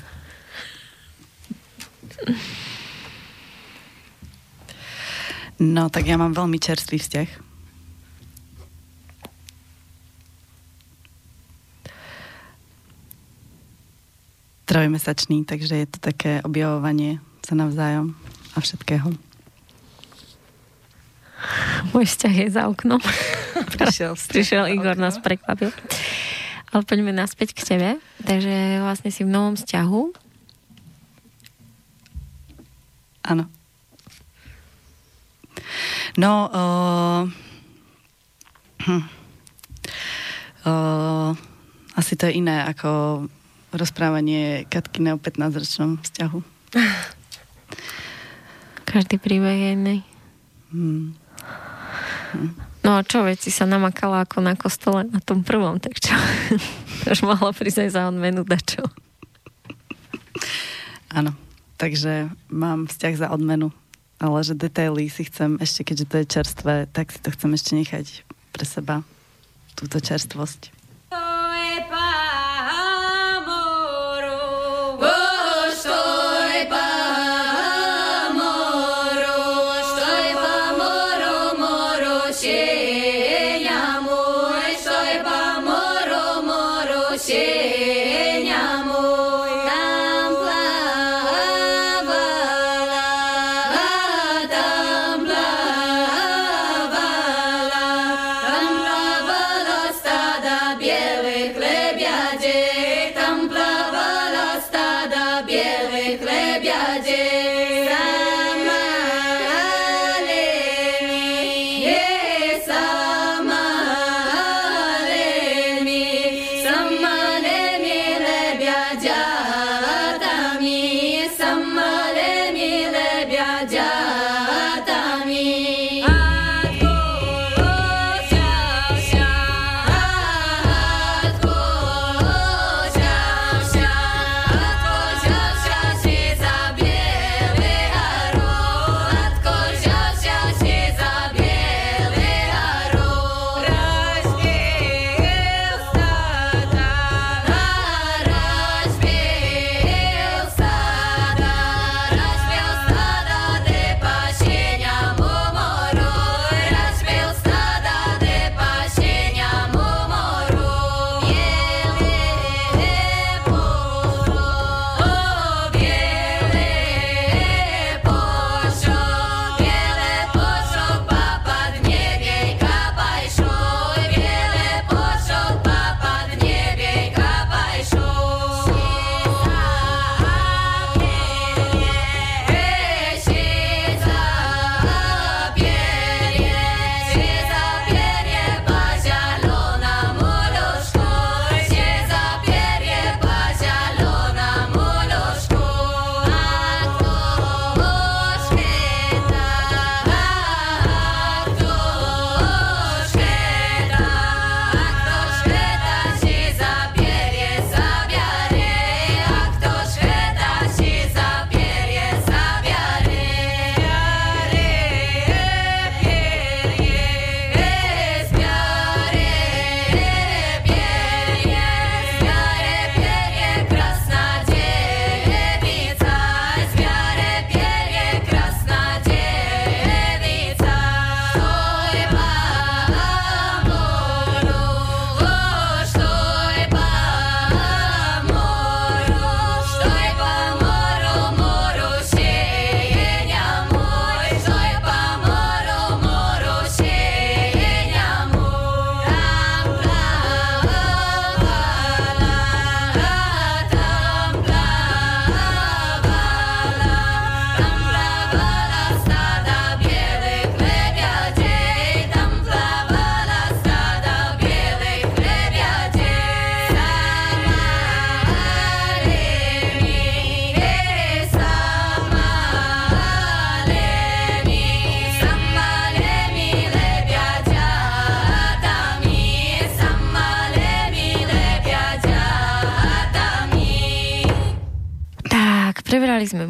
[5.57, 7.29] No, tak ja mám veľmi čerstvý vzťah.
[14.67, 18.13] Trojmesačný, takže je to také objavovanie sa navzájom
[18.53, 19.15] a všetkého.
[21.95, 22.99] Môj vzťah je za oknom.
[23.79, 25.71] Prišiel, Prišiel Igor, nás prekvapil.
[26.75, 27.91] Ale poďme naspäť k tebe.
[28.27, 30.26] Takže vlastne si v novom vzťahu
[33.27, 33.51] Áno.
[36.17, 37.23] No, uh,
[38.87, 39.03] hm.
[40.65, 41.31] uh,
[41.99, 43.27] asi to je iné ako
[43.75, 46.39] rozprávanie Katkine o 15-ročnom vzťahu.
[48.89, 49.97] Každý príbeh je iný.
[50.73, 51.13] Hmm.
[52.33, 52.51] Hm.
[52.87, 56.15] No a čo, veď si sa namakala ako na kostole na tom prvom, tak čo?
[57.13, 58.87] Už mohla prísť aj za odmenu dačo.
[61.11, 61.46] Áno
[61.81, 63.73] takže mám vzťah za odmenu.
[64.17, 67.73] Ale že detaily si chcem ešte, keďže to je čerstvé, tak si to chcem ešte
[67.77, 68.07] nechať
[68.53, 69.05] pre seba,
[69.77, 70.76] túto čerstvosť.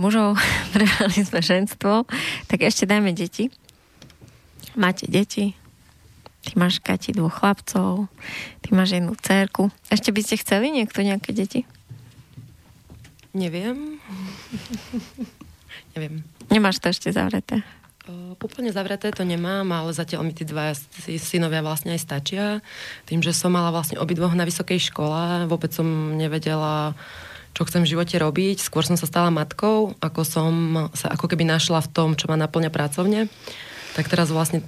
[0.06, 0.38] Mužov,
[0.74, 2.06] prebrali sme ženstvo,
[2.46, 3.50] tak ešte dajme deti.
[4.78, 5.58] Máte deti,
[6.46, 8.06] ty máš Kati dvoch chlapcov,
[8.62, 9.74] ty máš jednu cerku.
[9.90, 11.66] Ešte by ste chceli niekto nejaké deti?
[13.34, 13.98] Neviem.
[15.98, 16.22] Neviem.
[16.52, 17.66] Nemáš to ešte zavreté?
[18.06, 20.70] Uh, úplne zavreté to nemám, ale zatiaľ mi tí dva
[21.18, 22.44] synovia vlastne aj stačia.
[23.02, 26.94] Tým, že som mala vlastne obidvoch na vysokej škole, vôbec som nevedela,
[27.56, 28.60] čo chcem v živote robiť.
[28.60, 30.52] Skôr som sa stala matkou, ako som
[30.92, 33.32] sa ako keby našla v tom, čo ma naplňa pracovne.
[33.96, 34.60] Tak teraz vlastne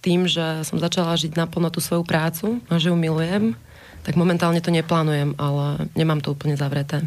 [0.00, 3.52] tým, že som začala žiť naplno tú svoju prácu a že ju milujem,
[4.00, 7.04] tak momentálne to neplánujem, ale nemám to úplne zavreté.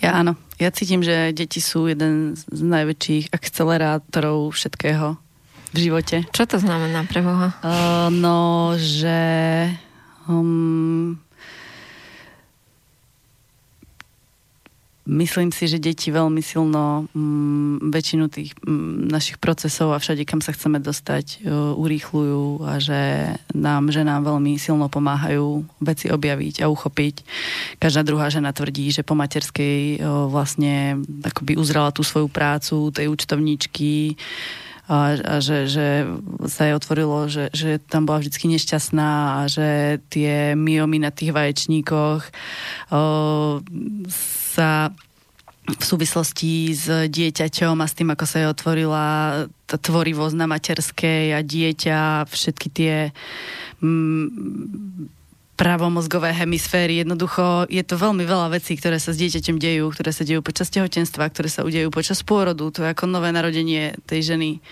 [0.00, 0.40] Ja áno.
[0.56, 5.20] Ja cítim, že deti sú jeden z najväčších akcelerátorov všetkého
[5.76, 6.24] v živote.
[6.32, 7.52] Čo to znamená pre Boha?
[7.60, 9.68] Uh, no, že
[10.24, 11.20] um,
[15.08, 19.98] Myslím si, že deti veľmi silno m, mm, väčšinu tých m, mm, našich procesov a
[19.98, 25.64] všade, kam sa chceme dostať, uh, urýchľujú a že nám, že nám veľmi silno pomáhajú
[25.80, 27.24] veci objaviť a uchopiť.
[27.80, 33.08] Každá druhá žena tvrdí, že po materskej uh, vlastne akoby uzrala tú svoju prácu, tej
[33.08, 34.12] účtovníčky,
[34.88, 36.08] a že, že
[36.48, 41.36] sa jej otvorilo, že, že tam bola vždy nešťastná a že tie myomy na tých
[41.36, 43.02] vaječníkoch o,
[44.08, 44.88] sa
[45.68, 49.04] v súvislosti s dieťaťom a s tým, ako sa jej otvorila
[49.68, 52.94] tá tvorivosť na materskej a dieťa, všetky tie
[53.84, 55.17] mm,
[55.58, 57.02] pravomozgové hemisféry.
[57.02, 60.70] Jednoducho je to veľmi veľa vecí, ktoré sa s dieťaťom dejú, ktoré sa dejú počas
[60.70, 62.70] tehotenstva, ktoré sa udejú počas pôrodu.
[62.70, 64.62] To je ako nové narodenie tej ženy,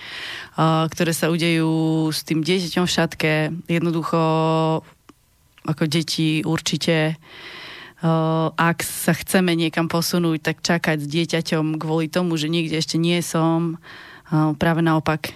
[0.95, 3.33] ktoré sa udejú s tým dieťaťom v šatke.
[3.67, 4.21] Jednoducho
[5.67, 7.19] ako deti určite
[8.55, 13.25] ak sa chceme niekam posunúť, tak čakať s dieťaťom kvôli tomu, že niekde ešte nie
[13.25, 13.81] som,
[14.61, 15.33] práve naopak.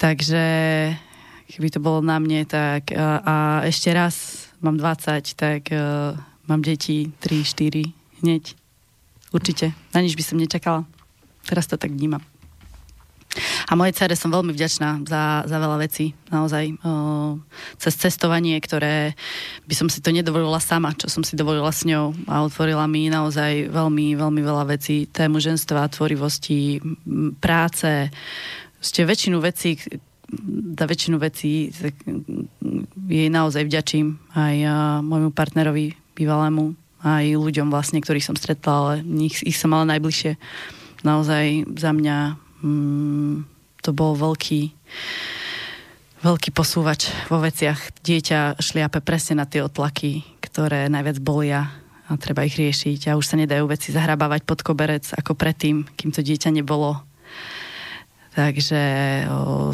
[0.00, 0.42] Takže
[1.52, 3.34] keby to bolo na mne, tak a, a
[3.68, 6.16] ešte raz mám 20, tak uh,
[6.48, 8.56] mám deti 3, 4 hneď.
[9.32, 9.76] Určite.
[9.92, 10.88] Na nič by som nečakala.
[11.44, 12.20] Teraz to tak vnímam.
[13.64, 16.76] A mojej cere som veľmi vďačná za, za veľa vecí, naozaj.
[16.84, 17.40] O,
[17.80, 19.16] cez cestovanie, ktoré
[19.64, 23.08] by som si to nedovolila sama, čo som si dovolila s ňou a otvorila mi
[23.08, 25.08] naozaj veľmi, veľmi veľa vecí.
[25.08, 26.84] Tému ženstva, tvorivosti,
[27.40, 28.12] práce,
[28.84, 29.80] ste väčšinu vecí,
[30.78, 31.68] za väčšinu vecí
[33.08, 34.56] jej naozaj vďačím aj
[35.04, 36.72] môjmu partnerovi bývalému,
[37.04, 38.92] aj ľuďom vlastne, ktorých som stretla, ale
[39.28, 40.38] ich, ich som mala najbližšie.
[41.02, 42.16] Naozaj za mňa
[42.62, 43.34] mm,
[43.82, 44.70] to bol veľký
[46.22, 47.98] veľký posúvač vo veciach.
[48.06, 51.74] Dieťa šliape presne na tie otlaky, ktoré najviac bolia
[52.06, 56.14] a treba ich riešiť a už sa nedajú veci zahrabávať pod koberec ako predtým, kým
[56.14, 57.02] to dieťa nebolo
[58.32, 58.80] Takže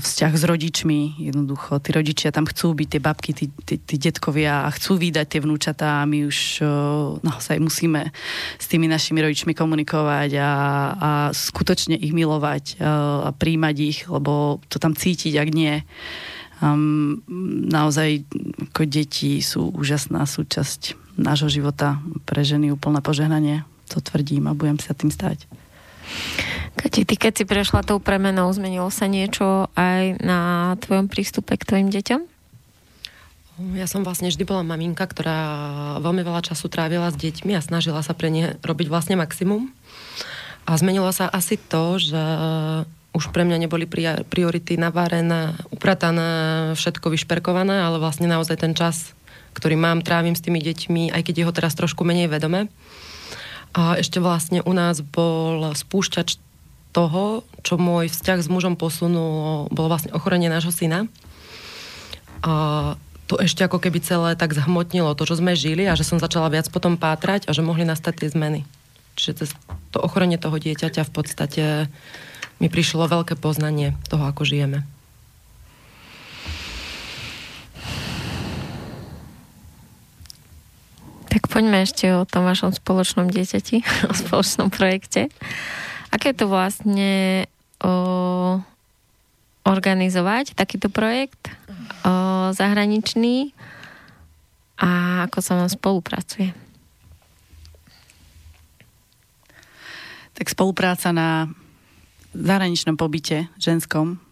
[0.02, 4.66] vzťah s rodičmi, jednoducho, tí rodičia tam chcú byť, tie babky, tí, tí, tí detkovia
[4.66, 6.66] a chcú vydať tie vnúčatá a my už
[7.22, 8.10] naozaj musíme
[8.58, 10.50] s tými našimi rodičmi komunikovať a,
[10.90, 15.86] a skutočne ich milovať a príjmať ich, lebo to tam cítiť, ak nie.
[16.58, 17.22] Um,
[17.70, 18.26] naozaj
[18.74, 23.62] ako deti sú úžasná súčasť nášho života pre ženy úplné požehnanie.
[23.94, 25.46] To tvrdím a budem sa tým stať.
[26.78, 31.66] Kati, ty keď si prešla tou premenou, zmenilo sa niečo aj na tvojom prístupe k
[31.66, 32.20] tvojim deťom?
[33.74, 35.38] Ja som vlastne vždy bola maminka, ktorá
[35.98, 39.74] veľmi veľa času trávila s deťmi a snažila sa pre ne robiť vlastne maximum.
[40.62, 42.22] A zmenilo sa asi to, že
[43.10, 43.90] už pre mňa neboli
[44.30, 49.10] priority navárené, upratané, všetko vyšperkované, ale vlastne naozaj ten čas,
[49.58, 52.70] ktorý mám, trávim s tými deťmi, aj keď je ho teraz trošku menej vedome.
[53.74, 56.38] A ešte vlastne u nás bol spúšťač
[56.92, 61.06] toho, čo môj vzťah s mužom posunul, bolo vlastne ochorenie nášho syna.
[62.40, 62.94] A
[63.28, 66.48] to ešte ako keby celé tak zhmotnilo to, čo sme žili a že som začala
[66.48, 68.60] viac potom pátrať a že mohli nastať tie zmeny.
[69.20, 69.48] Čiže cez
[69.92, 71.64] to ochorenie toho dieťaťa v podstate
[72.56, 74.86] mi prišlo veľké poznanie toho, ako žijeme.
[81.28, 85.28] Tak poďme ešte o tom vašom spoločnom dieťati, o spoločnom projekte.
[86.08, 87.44] Aké to vlastne
[87.84, 87.92] o,
[89.68, 91.52] organizovať takýto projekt
[92.04, 93.52] o, zahraničný
[94.78, 96.54] a ako sa vám spolupracuje?
[100.38, 101.50] Tak spolupráca na
[102.30, 104.22] zahraničnom pobyte ženskom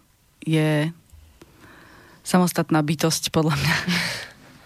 [0.47, 0.95] je
[2.23, 3.75] samostatná bytosť podľa mňa.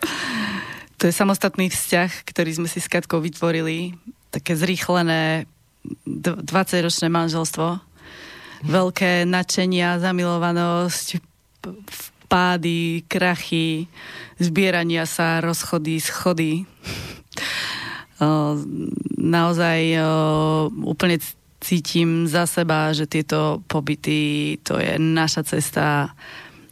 [1.00, 3.96] to je samostatný vzťah, ktorý sme si s Katkou vytvorili
[4.28, 5.48] také zrýchlené
[6.06, 7.80] 20-ročné manželstvo.
[8.60, 11.20] Veľké nadšenia, zamilovanosť,
[12.28, 13.88] pády, krachy,
[14.36, 16.68] zbierania sa, rozchody, schody.
[19.16, 19.80] Naozaj
[20.84, 21.16] úplne
[21.60, 26.12] cítim za seba, že tieto pobyty, to je naša cesta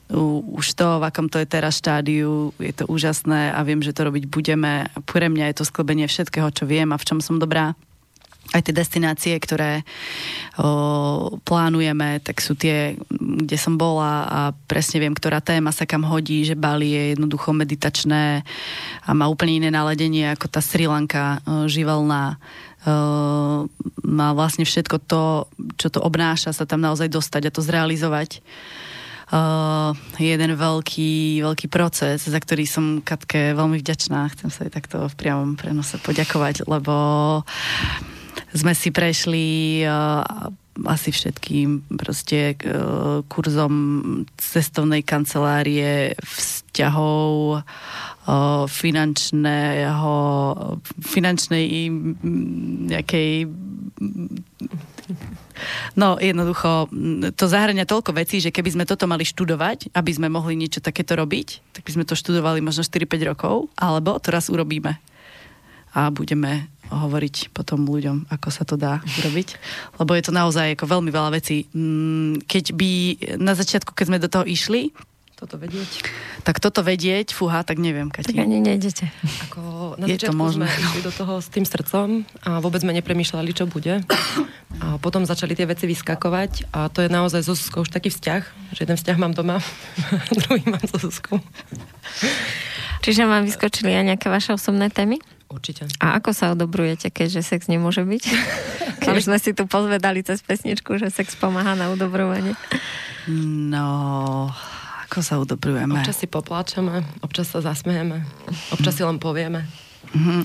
[0.08, 4.08] už to, v akom to je teraz štádiu, je to úžasné a viem, že to
[4.08, 4.88] robiť budeme.
[5.04, 7.76] Pre mňa je to sklbenie všetkého, čo viem a v čom som dobrá.
[8.48, 9.84] Aj tie destinácie, ktoré
[10.56, 16.08] o, plánujeme, tak sú tie, kde som bola a presne viem, ktorá téma sa kam
[16.08, 18.40] hodí, že Bali je jednoducho meditačné
[19.04, 22.40] a má úplne iné naladenie ako tá Sri Lanka živelná.
[22.88, 23.68] O,
[24.08, 25.44] má vlastne všetko to,
[25.76, 28.40] čo to obnáša, sa tam naozaj dostať a to zrealizovať
[29.32, 34.32] uh, jeden veľký, veľký proces, za ktorý som Katke veľmi vďačná.
[34.32, 36.94] Chcem sa jej takto v priamom prenose poďakovať, lebo
[38.54, 39.46] sme si prešli
[39.84, 40.22] uh,
[40.86, 43.74] asi všetkým proste uh, kurzom
[44.38, 50.14] cestovnej kancelárie, vzťahov, uh, finančného,
[51.02, 51.66] finančnej
[52.94, 53.50] nejakej
[55.98, 56.86] No jednoducho,
[57.34, 61.18] to zahrania toľko vecí, že keby sme toto mali študovať, aby sme mohli niečo takéto
[61.18, 65.00] robiť, tak by sme to študovali možno 4-5 rokov, alebo to raz urobíme
[65.98, 69.58] a budeme hovoriť potom ľuďom, ako sa to dá urobiť.
[69.98, 71.66] Lebo je to naozaj ako veľmi veľa vecí.
[71.74, 72.90] Mm, keď by
[73.36, 74.94] na začiatku, keď sme do toho išli,
[75.38, 76.02] toto vedieť?
[76.42, 78.34] Tak toto vedieť, fúha, tak neviem, Kati.
[78.34, 79.06] Tak ani nejdete.
[79.46, 80.66] Ako na je to možné.
[80.66, 84.02] sme išli do toho s tým srdcom a vôbec sme nepremýšľali, čo bude.
[84.82, 88.42] A potom začali tie veci vyskakovať a to je naozaj so Zuzkou už taký vzťah,
[88.74, 89.62] že jeden vzťah mám doma,
[90.42, 91.38] druhý mám so Zuzkou.
[93.06, 95.22] Čiže vám vyskočili aj nejaké vaše osobné témy?
[95.58, 95.90] Určite.
[95.98, 98.22] A ako sa odobrujete, keďže sex nemôže byť?
[99.02, 102.54] Keď už sme si tu pozvedali cez pesničku, že sex pomáha na udobrovanie.
[103.26, 104.46] No,
[105.10, 105.98] ako sa udobrujeme?
[105.98, 108.22] Občas si popláčeme, občas sa zasmejeme,
[108.70, 109.66] občas si len povieme.
[110.14, 110.40] Mm-hmm.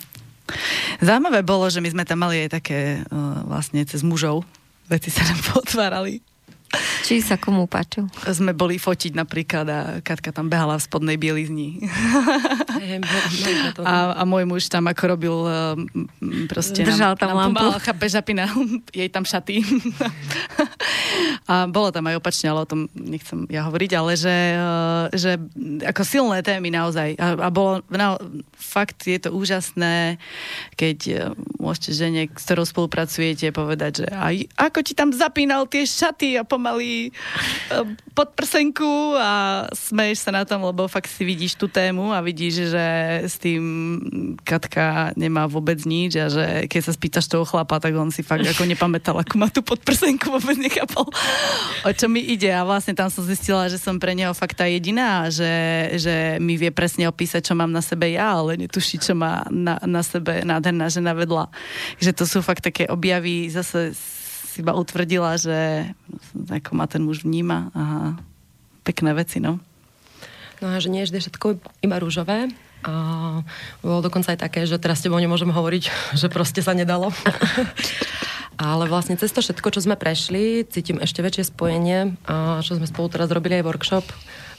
[1.03, 4.43] Zaujímavé bolo, že my sme tam mali aj také uh, vlastne cez mužov.
[4.89, 6.32] Veci sa nám potvárali.
[7.05, 8.09] Či sa komu páčil?
[8.33, 11.85] Sme boli fotiť napríklad a Katka tam behala v spodnej bielizni.
[13.85, 15.35] a, a môj muž tam ako robil
[16.49, 16.81] proste...
[16.81, 17.61] Držal tam nám, lampu.
[17.61, 18.49] Pomal, chápe, žapina,
[18.97, 19.61] jej tam šaty.
[21.51, 24.37] a bolo tam aj opačne, ale o tom nechcem ja hovoriť, ale že,
[25.13, 25.31] že
[25.85, 27.15] ako silné témy naozaj.
[27.21, 28.17] A, a bolo, na,
[28.57, 30.17] fakt je to úžasné,
[30.73, 31.29] keď
[31.61, 36.43] môžete žene, s ktorou spolupracujete, povedať, že aj ako ti tam zapínal tie šaty a
[36.43, 37.83] pom- pomaly eh,
[38.15, 42.71] pod prsenku a smeješ sa na tom, lebo fakt si vidíš tú tému a vidíš,
[42.71, 42.87] že
[43.27, 43.59] s tým
[44.47, 48.47] Katka nemá vôbec nič a že keď sa spýtaš toho chlapa, tak on si fakt
[48.47, 51.03] ako nepamätal, ako má tú podprsenku, vôbec nechápal,
[51.83, 54.69] o čo mi ide a vlastne tam som zistila, že som pre neho fakt tá
[54.69, 55.51] jediná, že,
[55.99, 59.75] že mi vie presne opísať, čo mám na sebe ja, ale netuší, čo má na,
[59.83, 61.51] na sebe nádherná žena vedľa.
[61.99, 63.91] Že to sú fakt také objavy zase
[64.53, 65.89] si iba utvrdila, že
[66.37, 67.83] ako ma ten muž vníma a
[68.85, 69.57] pekné veci, no.
[70.61, 72.53] No a že nie je všetko iba rúžové.
[72.85, 72.93] A
[73.81, 75.83] bolo dokonca aj také, že teraz s tebou nemôžem hovoriť,
[76.21, 77.09] že proste sa nedalo.
[78.61, 82.85] Ale vlastne cez to všetko, čo sme prešli, cítim ešte väčšie spojenie a čo sme
[82.85, 84.05] spolu teraz robili aj workshop.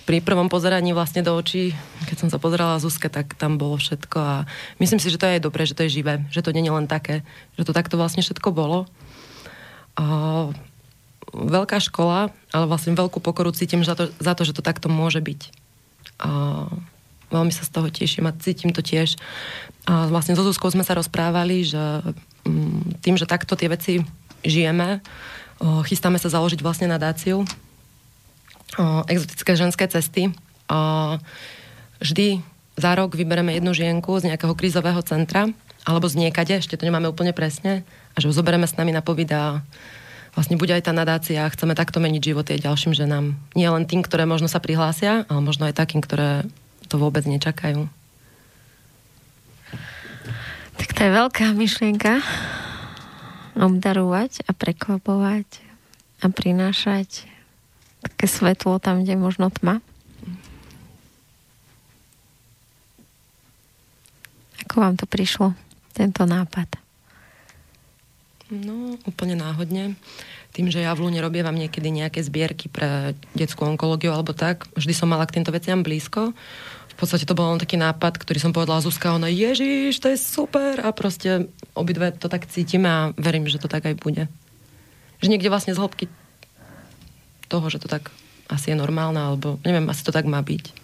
[0.02, 1.72] Pri prvom pozeraní vlastne do očí,
[2.10, 4.34] keď som sa pozerala Zuzke, tak tam bolo všetko a
[4.82, 6.90] myslím si, že to je dobré, že to je živé, že to nie je len
[6.90, 7.24] také,
[7.56, 8.90] že to takto vlastne všetko bolo
[11.34, 15.18] veľká škola, ale vlastne veľkú pokoru cítim za to, za to že to takto môže
[15.18, 15.40] byť.
[16.22, 16.70] Uh,
[17.34, 19.18] veľmi sa z toho teším a cítim to tiež.
[19.90, 21.82] A vlastne so Zuzkou sme sa rozprávali, že
[22.46, 24.02] um, tým, že takto tie veci
[24.46, 25.02] žijeme,
[25.64, 30.30] chystáme sa založiť vlastne nadáciu uh, exotické ženské cesty.
[30.68, 31.16] Uh,
[32.02, 32.42] vždy
[32.74, 35.50] za rok vybereme jednu žienku z nejakého krízového centra
[35.84, 37.84] alebo z niekade, ešte to nemáme úplne presne,
[38.14, 39.60] a že ho zoberieme s nami na povid a
[40.34, 43.34] vlastne bude aj tá nadácia a chceme takto meniť životy aj ďalším ženám.
[43.58, 46.46] Nie len tým, ktoré možno sa prihlásia, ale možno aj takým, ktoré
[46.86, 47.86] to vôbec nečakajú.
[50.74, 52.18] Tak to je veľká myšlienka
[53.54, 55.46] obdarovať a prekvapovať
[56.22, 57.30] a prinášať
[58.02, 59.78] také svetlo tam, kde možno tma.
[64.66, 65.54] Ako vám to prišlo,
[65.94, 66.83] tento nápad?
[68.54, 69.98] No, úplne náhodne.
[70.54, 74.94] Tým, že ja v Lune robievam niekedy nejaké zbierky pre detskú onkológiu alebo tak, vždy
[74.94, 76.30] som mala k týmto veciam blízko.
[76.94, 80.14] V podstate to bol len taký nápad, ktorý som povedala Zuzka, ona Ježiš, to je
[80.14, 84.30] super a proste obidve to tak cítime a verím, že to tak aj bude.
[85.18, 86.06] Že niekde vlastne z hĺbky
[87.50, 88.14] toho, že to tak
[88.46, 90.83] asi je normálne, alebo neviem, asi to tak má byť.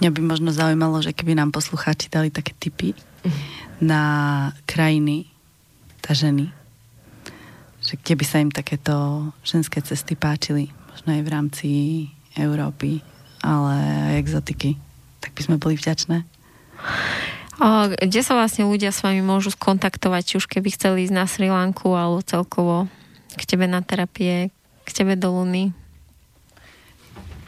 [0.00, 2.92] Mňa by možno zaujímalo, že keby nám poslucháči dali také tipy
[3.80, 4.02] na
[4.68, 5.28] krajiny,
[6.04, 6.52] tá ženy,
[7.80, 11.68] že kde by sa im takéto ženské cesty páčili, možno aj v rámci
[12.36, 13.00] Európy,
[13.40, 13.74] ale
[14.12, 14.76] aj exotiky,
[15.24, 16.26] tak by sme boli vďačné.
[17.56, 21.24] O, kde sa vlastne ľudia s vami môžu skontaktovať, či už keby chceli ísť na
[21.24, 22.84] Sri Lanku alebo celkovo
[23.32, 24.52] k tebe na terapie,
[24.84, 25.72] k tebe do Luny?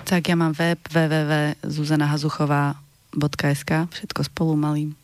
[0.09, 4.97] Tak ja mám web www.zuzanahazuchová.sk všetko spolu malým.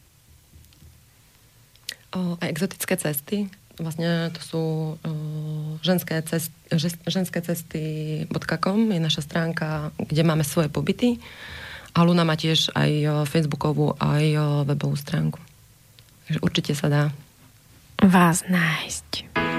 [2.17, 6.49] O, a exotické cesty, vlastne to sú uh, ženské, cest,
[7.05, 11.21] ženské cesty.com je naša stránka, kde máme svoje pobyty.
[11.93, 14.25] A Luna má tiež aj facebookovú, aj
[14.65, 15.37] webovú stránku.
[16.25, 17.13] Takže určite sa dá.
[18.01, 19.53] Vás nájsť.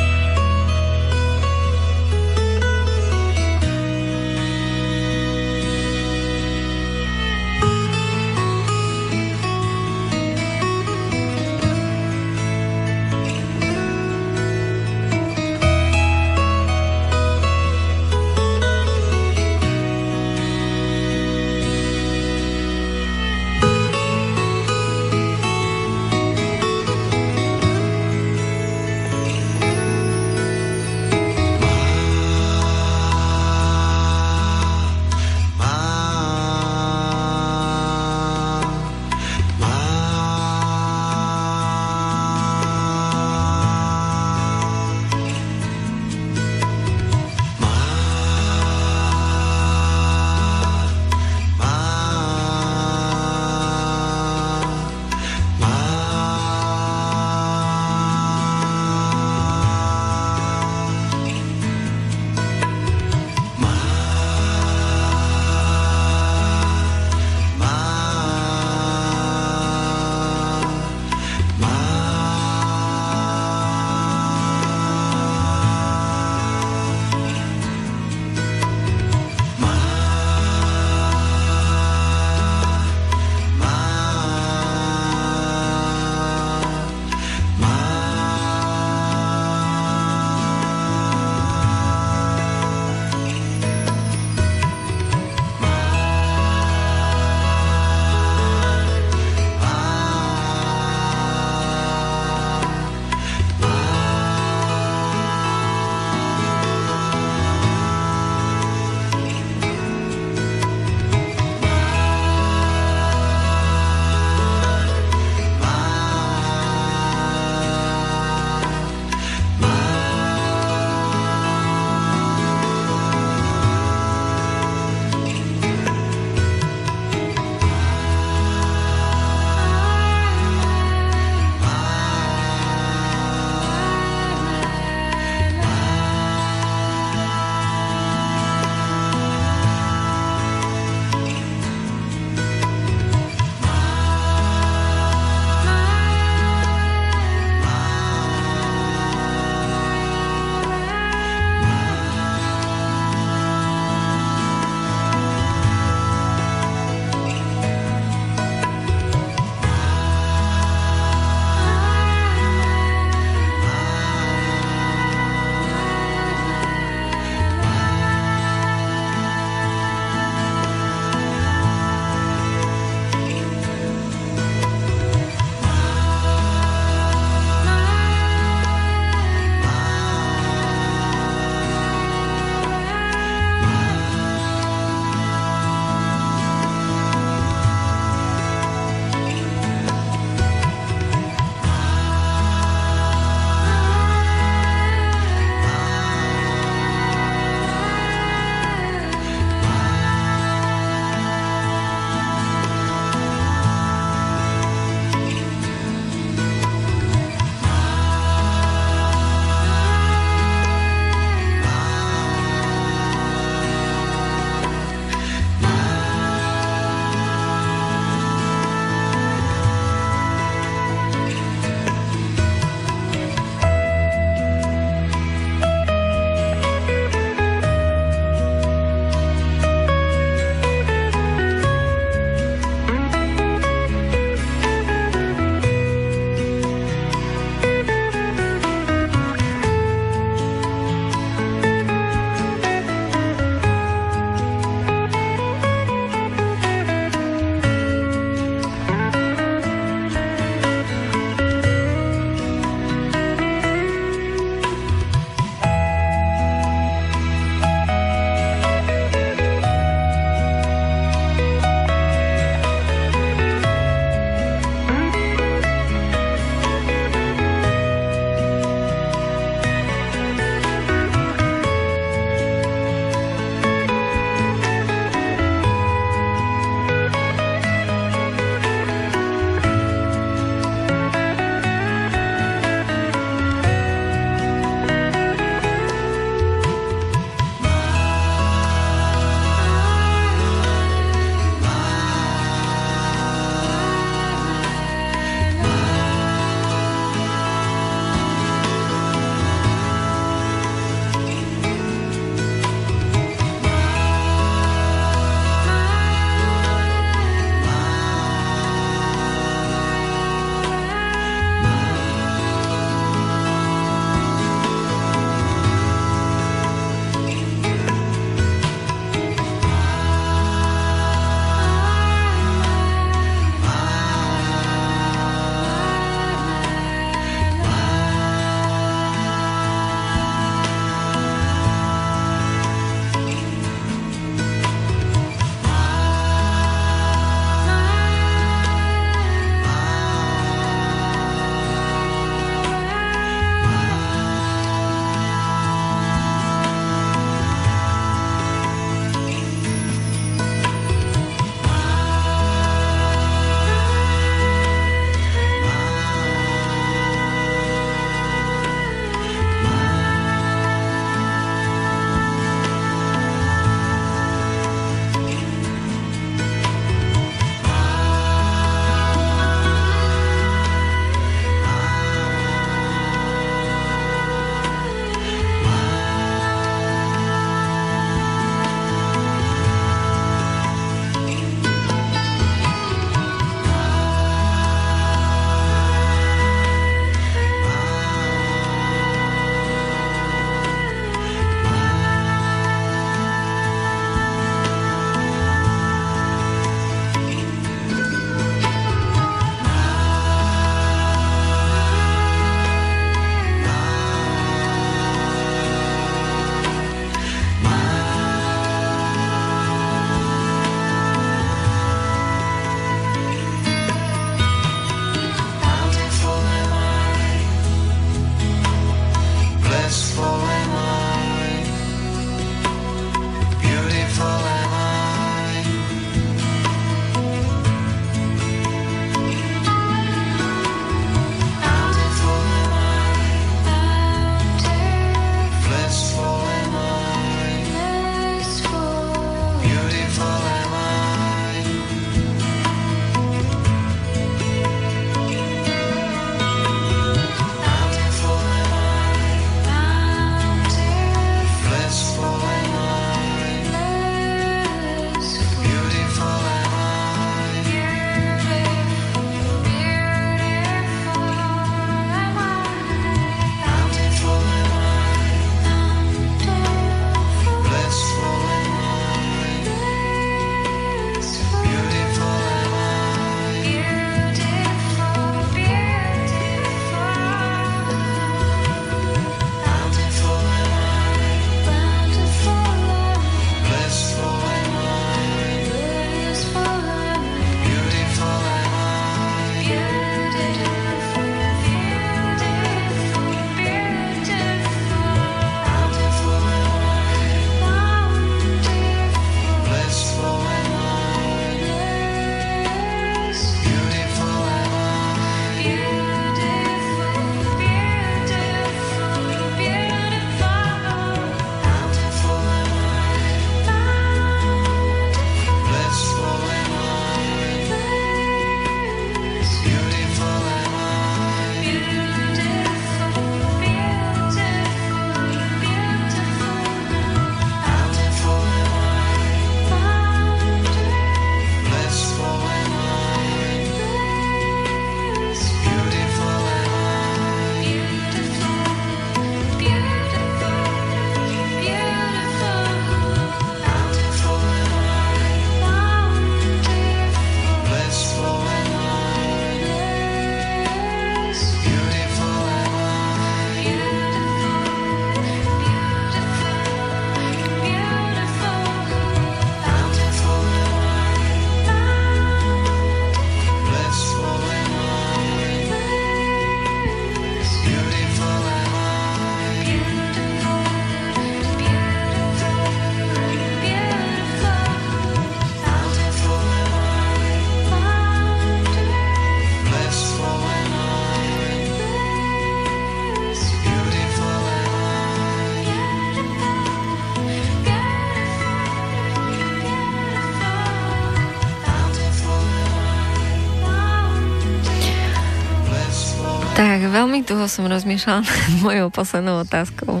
[597.20, 600.00] Veľmi dlho som rozmýšľala nad mojou poslednou otázkou.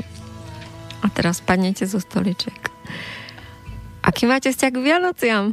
[1.04, 2.72] A teraz padnete zo stoliček.
[4.00, 5.52] Aký máte vzťah k Vianociam?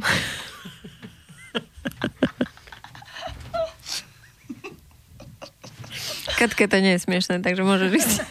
[6.40, 8.24] Katke, to nie je smiešné, takže môžeš ísť.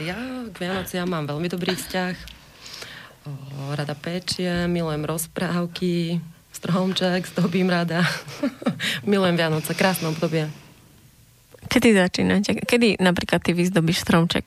[0.08, 0.16] ja
[0.48, 2.16] k Vianociam mám veľmi dobrý vzťah.
[3.76, 6.24] Rada pečiem, milujem rozprávky,
[6.56, 8.00] stromček, zdobím rada.
[9.04, 10.48] milujem Vianoce, krásne obdobie.
[11.66, 12.62] Kedy začínate?
[12.64, 14.46] Kedy napríklad ty vyzdobíš stromček?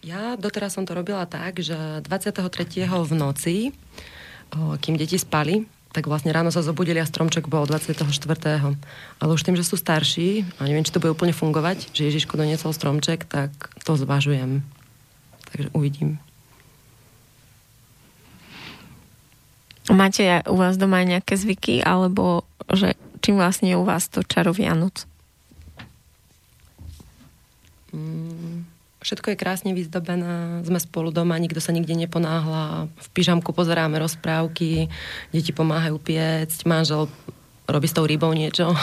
[0.00, 2.88] Ja doteraz som to robila tak, že 23.
[2.88, 3.56] v noci,
[4.54, 8.06] kým deti spali, tak vlastne ráno sa zobudili a stromček bol 24.
[9.18, 12.38] Ale už tým, že sú starší a neviem, či to bude úplne fungovať, že Ježiško
[12.38, 13.50] doniesol stromček, tak
[13.82, 14.62] to zvažujem.
[15.50, 16.22] Takže uvidím.
[19.90, 24.54] Máte u vás doma nejaké zvyky, alebo že čím vlastne je u vás to čaro
[24.54, 25.09] Vianoc?
[27.90, 28.66] Mm,
[29.00, 34.92] všetko je krásne vyzdobené, sme spolu doma, nikto sa nikde neponáhla, v pyžamku pozeráme rozprávky,
[35.32, 37.08] deti pomáhajú piecť, manžel
[37.70, 38.74] robí s tou rybou niečo.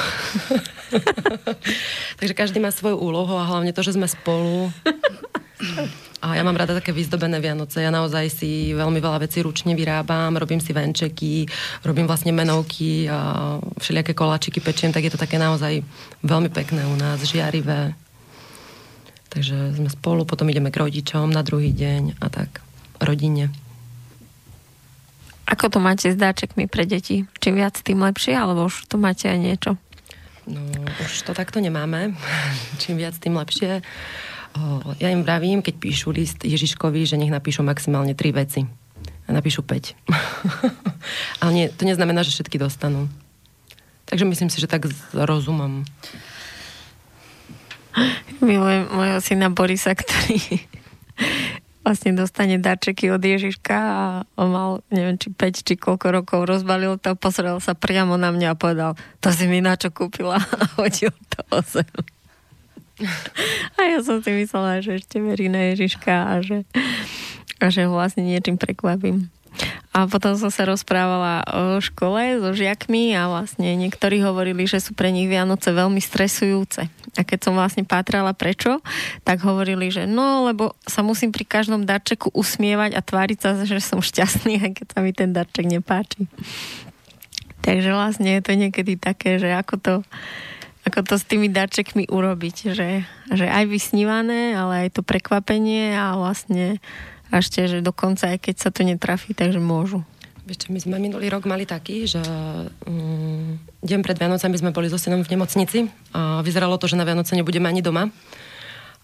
[2.19, 4.71] Takže každý má svoju úlohu a hlavne to, že sme spolu.
[6.17, 7.83] A ja mám rada také vyzdobené Vianoce.
[7.83, 11.45] Ja naozaj si veľmi veľa vecí ručne vyrábam, robím si venčeky,
[11.85, 15.83] robím vlastne menovky a všelijaké koláčiky pečiem, tak je to také naozaj
[16.25, 17.93] veľmi pekné u nás, žiarivé.
[19.27, 22.63] Takže sme spolu, potom ideme k rodičom na druhý deň a tak
[23.03, 23.51] rodine.
[25.47, 27.23] Ako to máte s dáčekmi pre deti?
[27.39, 29.71] Čím viac, tým lepšie, alebo už to máte aj niečo?
[30.47, 30.59] No,
[31.03, 32.15] už to takto nemáme.
[32.83, 33.79] Čím viac, tým lepšie.
[34.55, 38.67] O, ja im vravím, keď píšu list Ježiškovi, že nech napíšu maximálne tri veci.
[39.27, 39.95] A napíšu 5.
[41.43, 43.11] Ale nie, to neznamená, že všetky dostanú.
[44.07, 45.83] Takže myslím si, že tak rozumom.
[48.43, 50.61] Milujem mojho syna Borisa, ktorý
[51.87, 54.01] vlastne dostane darčeky od Ježiška a
[54.35, 58.51] on mal, neviem, či 5, či koľko rokov rozbalil to, pozrel sa priamo na mňa
[58.51, 58.91] a povedal,
[59.23, 61.87] to si mi na čo kúpila a hodil to o zem.
[63.77, 66.67] A ja som si myslela, že ešte verí na Ježiška a že,
[67.63, 69.31] a že ho vlastne niečím prekvapím.
[69.97, 74.93] A potom som sa rozprávala o škole so žiakmi a vlastne niektorí hovorili, že sú
[74.93, 76.85] pre nich Vianoce veľmi stresujúce.
[77.17, 78.77] A keď som vlastne pátrala prečo,
[79.25, 83.81] tak hovorili, že no, lebo sa musím pri každom darčeku usmievať a tváriť sa, že
[83.81, 86.29] som šťastný, aj keď sa mi ten darček nepáči.
[87.65, 89.95] Takže vlastne je to niekedy také, že ako to,
[90.87, 93.03] ako to s tými darčekmi urobiť, že,
[93.33, 96.79] že aj vysnívané, ale aj to prekvapenie a vlastne
[97.31, 100.03] a ešte, že dokonca aj keď sa to netrafí, takže môžu.
[100.47, 102.23] Vieš my sme minulý rok mali taký, že
[102.87, 107.03] um, deň pred Vianocami sme boli so synom v nemocnici a vyzeralo to, že na
[107.03, 108.07] Vianoce nebudeme ani doma.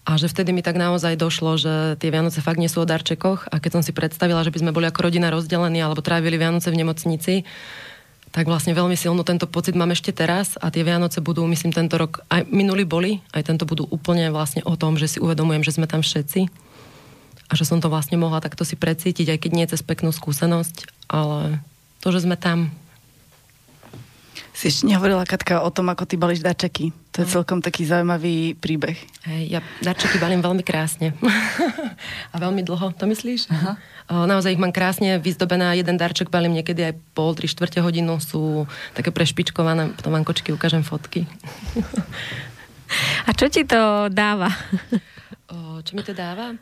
[0.04, 3.52] A že vtedy mi tak naozaj došlo, že tie Vianoce fakt nie sú o darčekoch
[3.52, 6.72] a keď som si predstavila, že by sme boli ako rodina rozdelení alebo trávili Vianoce
[6.72, 7.44] v nemocnici,
[8.32, 12.00] tak vlastne veľmi silno tento pocit mám ešte teraz a tie Vianoce budú, myslím, tento
[12.00, 15.76] rok, aj minulý boli, aj tento budú úplne vlastne o tom, že si uvedomujem, že
[15.76, 16.64] sme tam všetci
[17.48, 20.88] a že som to vlastne mohla takto si precítiť, aj keď nie cez peknú skúsenosť,
[21.12, 21.60] ale
[22.00, 22.72] to, že sme tam.
[24.54, 26.94] Si ešte nehovorila, Katka, o tom, ako ty balíš darčeky.
[27.14, 27.34] To je no.
[27.38, 28.94] celkom taký zaujímavý príbeh.
[29.26, 31.10] Hej, ja darčeky balím veľmi krásne.
[32.34, 33.50] a veľmi dlho, to myslíš?
[33.50, 33.74] Aha.
[34.04, 35.74] Naozaj ich mám krásne vyzdobená.
[35.74, 38.20] Jeden darček balím niekedy aj pol, tri štvrte hodinu.
[38.22, 39.96] Sú také prešpičkované.
[39.96, 41.24] Potom vám kočky ukážem fotky.
[43.26, 44.52] a čo ti to dáva?
[45.50, 46.54] o, čo mi to dáva?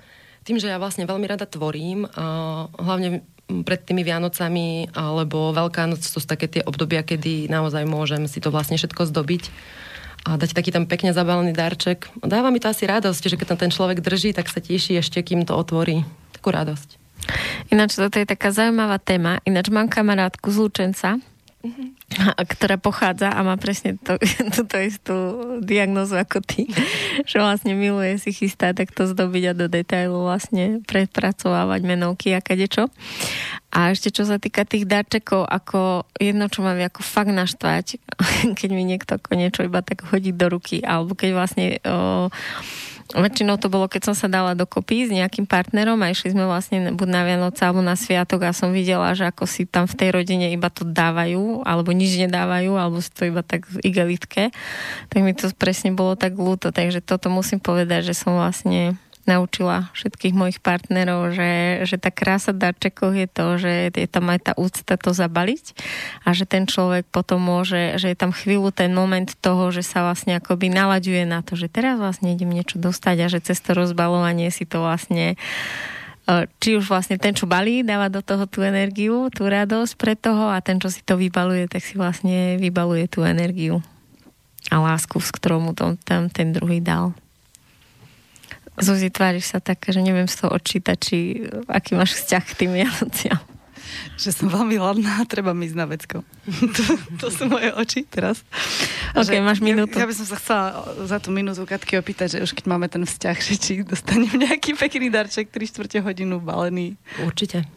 [0.43, 3.23] Tým, že ja vlastne veľmi rada tvorím, a hlavne
[3.63, 8.41] pred tými Vianocami alebo Veľká noc to sú také tie obdobia, kedy naozaj môžem si
[8.41, 9.53] to vlastne všetko zdobiť
[10.23, 12.07] a dať taký ten pekne zabalený darček.
[12.23, 15.19] Dáva mi to asi radosť, že keď tam ten človek drží, tak sa teší ešte,
[15.19, 16.07] kým to otvorí.
[16.39, 17.03] Takú radosť.
[17.75, 19.43] Ináč toto je taká zaujímavá téma.
[19.43, 21.19] Ináč mám kamarátku z Lučenca,
[22.53, 24.17] ktorá pochádza a má presne to,
[24.57, 25.17] túto istú
[25.63, 26.69] diagnozu ako ty,
[27.31, 32.89] že vlastne miluje si chystá takto zdobiť a do detailu vlastne prepracovávať menovky a kadečo.
[33.73, 37.97] A ešte čo sa týka tých darčekov, ako jedno, čo mám ako fakt naštvať,
[38.59, 42.29] keď mi niekto ako niečo iba tak hodí do ruky, alebo keď vlastne o,
[43.13, 46.97] Väčšinou to bolo, keď som sa dala dokopy s nejakým partnerom a išli sme vlastne
[46.97, 50.09] buď na Vianoce alebo na Sviatok a som videla, že ako si tam v tej
[50.17, 54.49] rodine iba to dávajú, alebo nič nedávajú, alebo si to iba tak v igelitke,
[55.13, 59.91] tak mi to presne bolo tak ľúto, takže toto musím povedať, že som vlastne naučila
[59.95, 64.53] všetkých mojich partnerov, že, že tá krása darčekov je to, že je tam aj tá
[64.59, 65.79] úcta to zabaliť
[66.27, 70.03] a že ten človek potom môže, že je tam chvíľu ten moment toho, že sa
[70.03, 73.79] vlastne akoby nalaďuje na to, že teraz vlastne idem niečo dostať a že cez to
[73.79, 75.39] rozbalovanie si to vlastne
[76.27, 80.19] e, či už vlastne ten, čo balí, dáva do toho tú energiu, tú radosť pre
[80.19, 83.79] toho a ten, čo si to vybaluje, tak si vlastne vybaluje tú energiu
[84.71, 87.15] a lásku, s ktorou mu tam ten druhý dal.
[88.81, 92.71] Zuzi, tváriš sa tak, že neviem z toho odčítať, či aký máš vzťah k tým
[92.73, 93.41] Vianociam.
[94.17, 96.25] Že som veľmi hladná a treba mi ísť na vecko.
[96.77, 96.85] to,
[97.21, 98.41] to sú moje oči teraz.
[99.13, 100.01] Ok, že, máš minútu.
[100.01, 100.65] Ja, ja by som sa chcela
[101.05, 104.73] za tú minútu Katky opýtať, že už keď máme ten vzťah, že či dostanem nejaký
[104.73, 106.97] pekný darček 3 čtvrte hodinu balený.
[107.21, 107.69] Určite.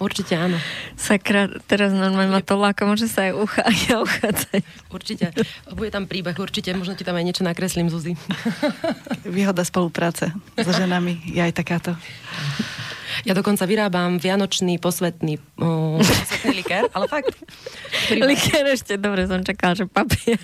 [0.00, 0.56] Určite áno.
[0.96, 4.62] Sakra, teraz normálne ma to láka, môže sa aj ucha, ja uchádzať.
[4.90, 5.26] Určite.
[5.72, 6.72] Bude tam príbeh, určite.
[6.72, 8.16] Možno ti tam aj niečo nakreslím, Zuzi.
[9.26, 11.92] Výhoda spolupráce so ženami je aj takáto.
[13.24, 17.36] Ja dokonca vyrábam vianočný posvetný, uh, posvetný likér, ale fakt.
[18.10, 20.40] Likér ešte, dobre som čakala, že papier.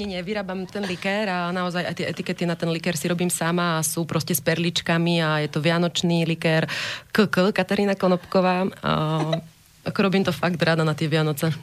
[0.00, 3.28] Nie, nie, vyrábam ten likér a naozaj aj tie etikety na ten likér si robím
[3.28, 6.64] sama a sú proste s perličkami a je to vianočný likér
[7.12, 8.66] KK, Katarína Konopková.
[8.80, 8.92] A
[9.84, 11.52] ako robím to fakt rada na tie Vianoce.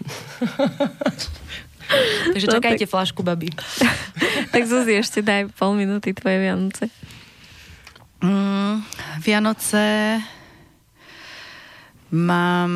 [2.32, 2.92] Takže no, čakajte tak...
[2.94, 3.50] flašku, babi.
[4.54, 6.86] tak Zuzi, ešte daj pol minúty tvoje Vianoce.
[8.22, 8.86] Mm,
[9.26, 10.22] Vianoce
[12.12, 12.72] Mám,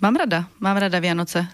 [0.00, 1.44] mám rada, mám rada Vianoce.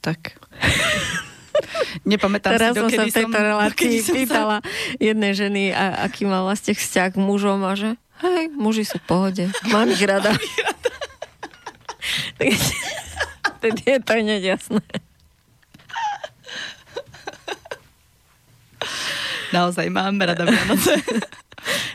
[0.00, 0.40] Tak.
[2.08, 4.68] Nepamätám Teraz si, som sa v tejto som, relácii pýtala sa...
[4.96, 9.06] jednej ženy, a, aký mal vlastne vzťah k mužom a že hej, muži sú v
[9.08, 10.32] pohode, mám ich rada.
[13.60, 14.84] Tedy je to hneď jasné.
[19.54, 20.96] Naozaj mám rada Vianoce.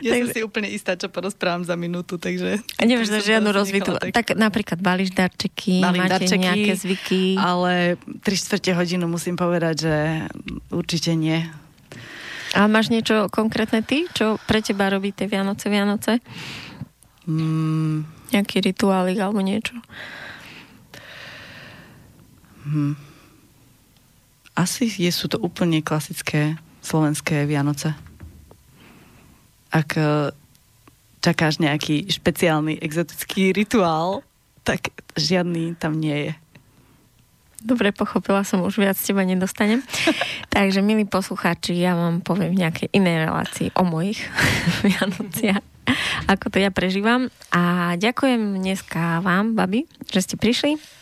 [0.04, 2.60] Ja som si úplne istá, čo porozprávam za minútu, takže...
[2.76, 3.94] A nemáš za žiadnu rozvitu.
[3.94, 4.10] Tak...
[4.12, 7.22] tak napríklad balíš darčeky, Balím máte darčeky, nejaké zvyky.
[7.38, 9.96] Ale 3 čtvrte hodinu musím povedať, že
[10.68, 11.46] určite nie.
[12.52, 16.20] A máš niečo konkrétne ty, čo pre teba robí tie Vianoce, Vianoce?
[17.24, 18.04] Mm.
[18.34, 19.78] Nejaký rituálik alebo niečo?
[22.66, 22.98] Hmm.
[24.52, 27.94] Asi je, sú to úplne klasické slovenské Vianoce
[29.72, 30.04] ak e,
[31.24, 34.20] čakáš nejaký špeciálny exotický rituál,
[34.62, 36.32] tak žiadny tam nie je.
[37.62, 39.80] Dobre, pochopila som, už viac teba nedostanem.
[40.54, 44.20] Takže, milí poslucháči, ja vám poviem v nejakej inej relácii o mojich
[44.86, 45.64] Vianociach,
[46.28, 47.32] ako to ja prežívam.
[47.50, 51.01] A ďakujem dneska vám, babi, že ste prišli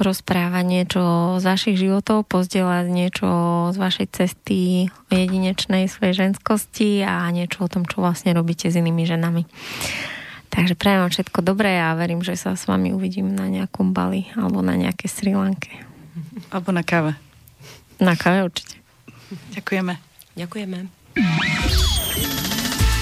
[0.00, 1.02] porozprávať niečo
[1.36, 3.28] z vašich životov, pozdieľať niečo
[3.68, 9.04] z vašej cesty jedinečnej svojej ženskosti a niečo o tom, čo vlastne robíte s inými
[9.04, 9.44] ženami.
[10.48, 14.32] Takže prajem vám všetko dobré a verím, že sa s vami uvidím na nejakom Bali
[14.40, 15.70] alebo na nejaké Sri Lanke.
[16.48, 17.12] Alebo na káve.
[18.00, 18.80] Na káve určite.
[19.52, 20.00] Ďakujeme.
[20.34, 22.09] Ďakujeme.